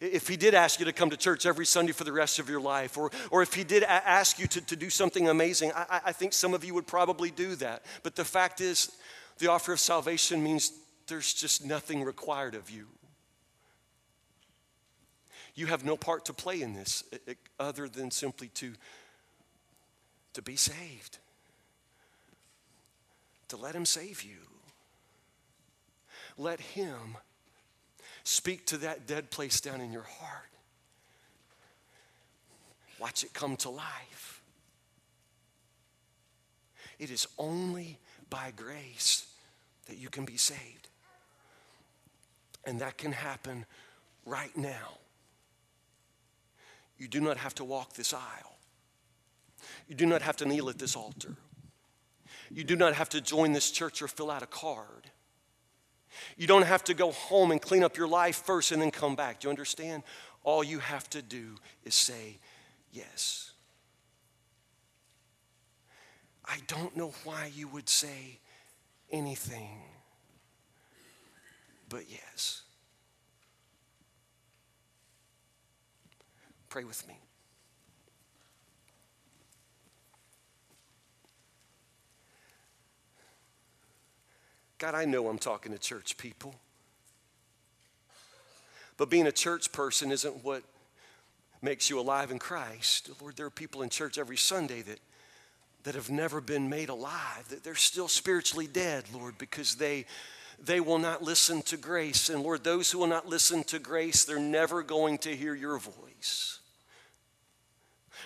if 0.00 0.28
he 0.28 0.36
did 0.36 0.54
ask 0.54 0.80
you 0.80 0.86
to 0.86 0.92
come 0.92 1.10
to 1.10 1.16
church 1.16 1.44
every 1.44 1.66
Sunday 1.66 1.92
for 1.92 2.04
the 2.04 2.12
rest 2.12 2.38
of 2.38 2.48
your 2.48 2.60
life, 2.60 2.96
or, 2.96 3.10
or 3.30 3.42
if 3.42 3.52
he 3.52 3.64
did 3.64 3.82
ask 3.82 4.38
you 4.38 4.46
to, 4.46 4.60
to 4.62 4.74
do 4.74 4.88
something 4.88 5.28
amazing, 5.28 5.72
I, 5.76 6.00
I 6.06 6.12
think 6.12 6.32
some 6.32 6.54
of 6.54 6.64
you 6.64 6.72
would 6.74 6.86
probably 6.86 7.30
do 7.30 7.54
that. 7.56 7.84
But 8.02 8.16
the 8.16 8.24
fact 8.24 8.62
is, 8.62 8.90
the 9.38 9.50
offer 9.50 9.74
of 9.74 9.80
salvation 9.80 10.42
means 10.42 10.72
there's 11.06 11.34
just 11.34 11.66
nothing 11.66 12.02
required 12.02 12.54
of 12.54 12.70
you. 12.70 12.86
You 15.54 15.66
have 15.66 15.84
no 15.84 15.96
part 15.96 16.24
to 16.26 16.32
play 16.32 16.62
in 16.62 16.74
this 16.74 17.04
other 17.58 17.88
than 17.88 18.10
simply 18.10 18.48
to, 18.48 18.72
to 20.34 20.42
be 20.42 20.56
saved, 20.56 21.18
to 23.48 23.56
let 23.56 23.74
Him 23.74 23.84
save 23.84 24.22
you. 24.22 24.38
Let 26.38 26.60
Him 26.60 27.16
speak 28.24 28.66
to 28.66 28.78
that 28.78 29.06
dead 29.06 29.30
place 29.30 29.60
down 29.60 29.80
in 29.80 29.92
your 29.92 30.04
heart. 30.04 30.50
Watch 32.98 33.24
it 33.24 33.32
come 33.32 33.56
to 33.56 33.70
life. 33.70 34.42
It 36.98 37.10
is 37.10 37.26
only 37.38 37.98
by 38.28 38.52
grace 38.54 39.26
that 39.86 39.96
you 39.96 40.10
can 40.10 40.26
be 40.26 40.36
saved. 40.36 40.88
And 42.66 42.80
that 42.80 42.98
can 42.98 43.12
happen 43.12 43.64
right 44.26 44.54
now. 44.56 44.99
You 47.00 47.08
do 47.08 47.20
not 47.20 47.38
have 47.38 47.54
to 47.56 47.64
walk 47.64 47.94
this 47.94 48.14
aisle. 48.14 48.58
You 49.88 49.96
do 49.96 50.06
not 50.06 50.22
have 50.22 50.36
to 50.36 50.44
kneel 50.44 50.68
at 50.68 50.78
this 50.78 50.94
altar. 50.94 51.34
You 52.50 52.62
do 52.62 52.76
not 52.76 52.94
have 52.94 53.08
to 53.08 53.20
join 53.20 53.52
this 53.52 53.70
church 53.72 54.02
or 54.02 54.06
fill 54.06 54.30
out 54.30 54.42
a 54.42 54.46
card. 54.46 55.10
You 56.36 56.46
don't 56.46 56.66
have 56.66 56.84
to 56.84 56.94
go 56.94 57.10
home 57.10 57.50
and 57.50 57.60
clean 57.60 57.82
up 57.82 57.96
your 57.96 58.06
life 58.06 58.36
first 58.36 58.70
and 58.70 58.82
then 58.82 58.90
come 58.90 59.16
back. 59.16 59.40
Do 59.40 59.46
you 59.48 59.50
understand? 59.50 60.02
All 60.44 60.62
you 60.62 60.78
have 60.78 61.08
to 61.10 61.22
do 61.22 61.56
is 61.84 61.94
say 61.94 62.38
yes. 62.92 63.52
I 66.44 66.58
don't 66.66 66.96
know 66.96 67.14
why 67.24 67.50
you 67.54 67.66
would 67.68 67.88
say 67.88 68.38
anything 69.10 69.80
but 71.90 72.04
yes. 72.08 72.62
Pray 76.70 76.84
with 76.84 77.06
me. 77.08 77.18
God, 84.78 84.94
I 84.94 85.04
know 85.04 85.28
I'm 85.28 85.38
talking 85.38 85.72
to 85.72 85.78
church 85.78 86.16
people. 86.16 86.54
But 88.96 89.10
being 89.10 89.26
a 89.26 89.32
church 89.32 89.72
person 89.72 90.12
isn't 90.12 90.44
what 90.44 90.62
makes 91.60 91.90
you 91.90 91.98
alive 91.98 92.30
in 92.30 92.38
Christ. 92.38 93.10
Lord, 93.20 93.36
there 93.36 93.46
are 93.46 93.50
people 93.50 93.82
in 93.82 93.90
church 93.90 94.16
every 94.16 94.36
Sunday 94.36 94.80
that, 94.82 95.00
that 95.82 95.96
have 95.96 96.08
never 96.08 96.40
been 96.40 96.70
made 96.70 96.88
alive, 96.88 97.48
that 97.50 97.64
they're 97.64 97.74
still 97.74 98.08
spiritually 98.08 98.68
dead, 98.68 99.04
Lord, 99.12 99.36
because 99.38 99.74
they 99.74 100.06
they 100.62 100.80
will 100.80 100.98
not 100.98 101.22
listen 101.22 101.62
to 101.62 101.76
grace. 101.76 102.28
And 102.28 102.42
Lord, 102.42 102.64
those 102.64 102.90
who 102.90 102.98
will 102.98 103.06
not 103.06 103.26
listen 103.26 103.64
to 103.64 103.78
grace, 103.78 104.24
they're 104.24 104.38
never 104.38 104.82
going 104.82 105.18
to 105.18 105.34
hear 105.34 105.54
your 105.54 105.78
voice. 105.78 106.59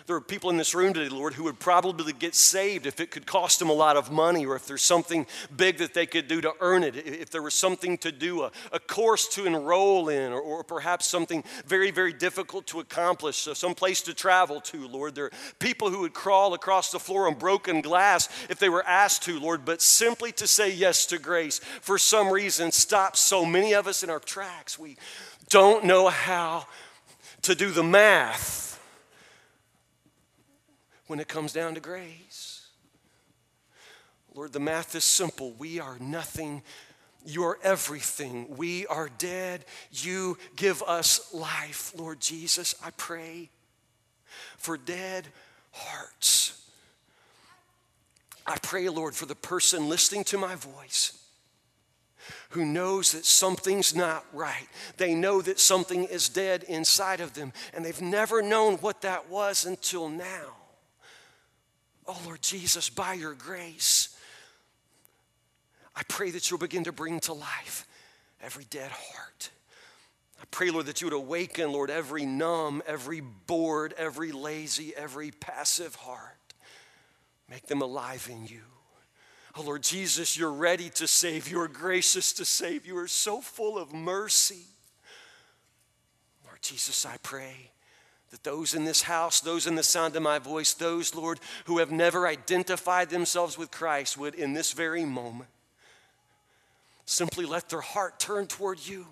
There 0.07 0.17
are 0.17 0.21
people 0.21 0.51
in 0.51 0.57
this 0.57 0.75
room 0.75 0.93
today, 0.93 1.09
Lord, 1.09 1.35
who 1.35 1.45
would 1.45 1.59
probably 1.59 2.13
get 2.13 2.35
saved 2.35 2.87
if 2.87 3.01
it 3.01 3.11
could 3.11 3.27
cost 3.27 3.59
them 3.59 3.71
a 3.71 3.75
lot 3.75 3.97
of 3.97 4.11
money 4.11 4.45
or 4.45 4.57
if 4.57 4.67
there's 4.67 4.83
something 4.83 5.27
big 5.57 5.79
that 5.79 5.95
they 5.95 6.07
could 6.07 6.29
do 6.29 6.41
to 6.41 6.53
earn 6.61 6.83
it, 6.83 6.97
if 6.97 7.31
there 7.31 7.43
was 7.43 7.55
something 7.55 7.97
to 7.99 8.13
do, 8.13 8.43
a, 8.43 8.51
a 8.73 8.79
course 8.79 9.29
to 9.29 9.47
enroll 9.47 10.09
in, 10.09 10.33
or, 10.33 10.41
or, 10.41 10.65
perhaps 10.65 11.07
something 11.07 11.45
very, 11.67 11.91
very 11.91 12.13
difficult 12.13 12.67
to 12.67 12.81
accomplish, 12.81 13.37
so 13.37 13.55
some 13.55 13.75
place 13.75 14.03
to 14.03 14.15
travel 14.15 14.61
to, 14.61 14.87
Lord. 14.89 15.15
There 15.15 15.27
are 15.27 15.33
people 15.59 15.91
who 15.91 16.01
would 16.01 16.15
crawl 16.15 16.55
across 16.55 16.91
the 16.91 16.99
floor 16.99 17.27
on 17.27 17.35
broken 17.35 17.81
glass 17.81 18.29
if 18.49 18.59
they 18.59 18.69
were 18.69 18.87
asked 18.87 19.23
to, 19.25 19.39
Lord, 19.39 19.65
but 19.65 19.83
simply 19.83 20.33
to 20.33 20.47
say 20.47 20.73
yes 20.73 21.07
to 21.07 21.19
grace 21.19 21.61
for 21.81 21.99
some 21.99 22.31
reason 22.31 22.73
stops 22.73 23.21
so 23.21 23.45
many 23.45 23.75
of 23.75 23.87
us 23.87 24.03
in 24.03 24.11
our 24.11 24.21
tracks. 24.21 24.79
We 24.79 24.97
don't 25.49 25.85
know 25.85 26.09
how 26.09 26.67
to 27.43 27.55
do 27.55 27.71
the 27.71 27.85
math 27.85 28.74
when 31.15 31.21
it 31.21 31.29
comes 31.29 31.53
down 31.53 31.75
to 31.75 31.81
grace. 31.81 32.67
Lord, 34.35 34.53
the 34.53 34.59
math 34.59 34.97
is 34.97 35.05
simple. 35.05 35.53
We 35.53 35.79
are 35.79 35.97
nothing. 36.01 36.61
You 37.25 37.45
are 37.45 37.57
everything. 37.63 38.57
We 38.57 38.85
are 38.89 39.09
dead. 39.17 39.65
You 39.93 40.39
give 40.57 40.83
us 40.83 41.33
life. 41.33 41.93
Lord 41.97 42.19
Jesus, 42.19 42.75
I 42.85 42.91
pray 42.97 43.49
for 44.59 44.77
dead 44.77 45.29
hearts. 45.71 46.69
I 48.45 48.57
pray, 48.61 48.89
Lord, 48.89 49.15
for 49.15 49.27
the 49.27 49.37
person 49.37 49.89
listening 49.89 50.25
to 50.25 50.37
my 50.37 50.57
voice 50.57 51.17
who 52.51 52.65
knows 52.65 53.13
that 53.13 53.25
something's 53.25 53.95
not 53.95 54.25
right. 54.33 54.67
They 54.97 55.15
know 55.15 55.41
that 55.43 55.61
something 55.61 56.07
is 56.07 56.29
dead 56.29 56.65
inside 56.65 57.21
of 57.21 57.35
them, 57.35 57.53
and 57.73 57.85
they've 57.85 58.03
never 58.03 58.43
known 58.43 58.79
what 58.79 59.03
that 59.03 59.31
was 59.31 59.65
until 59.65 60.09
now. 60.09 60.64
Oh, 62.07 62.21
Lord 62.25 62.43
Jesus, 62.43 62.91
by 62.91 63.15
your 63.15 63.35
grace, 63.35 64.17
I 65.97 66.03
pray 66.09 66.31
that 66.33 66.51
you'll 66.51 66.59
begin 66.59 66.85
to 66.85 66.93
bring 66.93 67.21
to 67.21 67.33
life 67.33 67.87
every 68.43 68.65
dead 68.65 68.91
heart. 68.91 69.51
I 70.41 70.45
pray, 70.51 70.71
Lord, 70.71 70.87
that 70.87 71.01
you 71.01 71.07
would 71.07 71.15
awaken, 71.15 71.73
Lord, 71.73 71.91
every 71.91 72.27
numb, 72.27 72.83
every 72.87 73.21
bored, 73.21 73.95
every 73.97 74.33
lazy, 74.33 74.95
every 74.95 75.31
passive 75.31 75.95
heart. 75.95 76.55
Make 77.49 77.67
them 77.67 77.81
alive 77.81 78.29
in 78.31 78.47
you. 78.47 78.63
Oh, 79.57 79.63
Lord 79.63 79.83
Jesus, 79.83 80.37
you're 80.37 80.53
ready 80.53 80.91
to 80.91 81.07
save. 81.07 81.49
You 81.49 81.61
are 81.61 81.69
gracious 81.69 82.33
to 82.35 82.45
save. 82.45 82.87
You 82.87 82.99
are 82.99 83.07
so 83.07 83.41
full 83.41 83.79
of 83.79 83.95
mercy. 83.95 84.67
Lord 86.45 86.61
Jesus, 86.61 87.07
I 87.07 87.17
pray 87.23 87.71
that 88.35 88.43
those 88.43 88.75
in 88.75 88.85
this 88.85 89.03
house, 89.03 89.41
those 89.41 89.69
in 89.69 89.77
the 89.77 89.83
sound 89.85 90.17
of 90.17 90.23
my 90.23 90.41
voice, 90.41 90.75
those, 90.75 91.15
Lord, 91.15 91.39
who 91.67 91.79
have 91.79 91.93
never 91.93 92.27
identified 92.27 93.09
themselves 93.09 93.57
with 93.57 93.71
Christ 93.71 94.19
would, 94.19 94.35
in 94.35 94.55
this 94.55 94.73
very 94.73 95.05
moment, 95.05 95.49
simply 97.05 97.47
let 97.47 97.69
their 97.69 97.81
heart 97.81 98.19
turn 98.19 98.49
toward 98.49 98.85
you. 98.85 99.07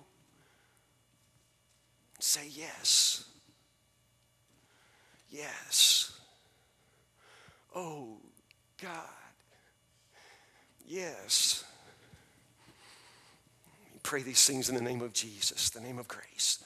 Say 2.19 2.49
yes. 2.51 3.23
Yes. 5.29 6.19
Oh, 7.73 8.17
God. 8.81 8.91
Yes. 10.85 11.63
We 13.93 14.01
pray 14.03 14.21
these 14.21 14.45
things 14.45 14.67
in 14.67 14.75
the 14.75 14.81
name 14.81 14.99
of 14.99 15.13
Jesus, 15.13 15.69
the 15.69 15.79
name 15.79 15.97
of 15.97 16.09
grace. 16.09 16.61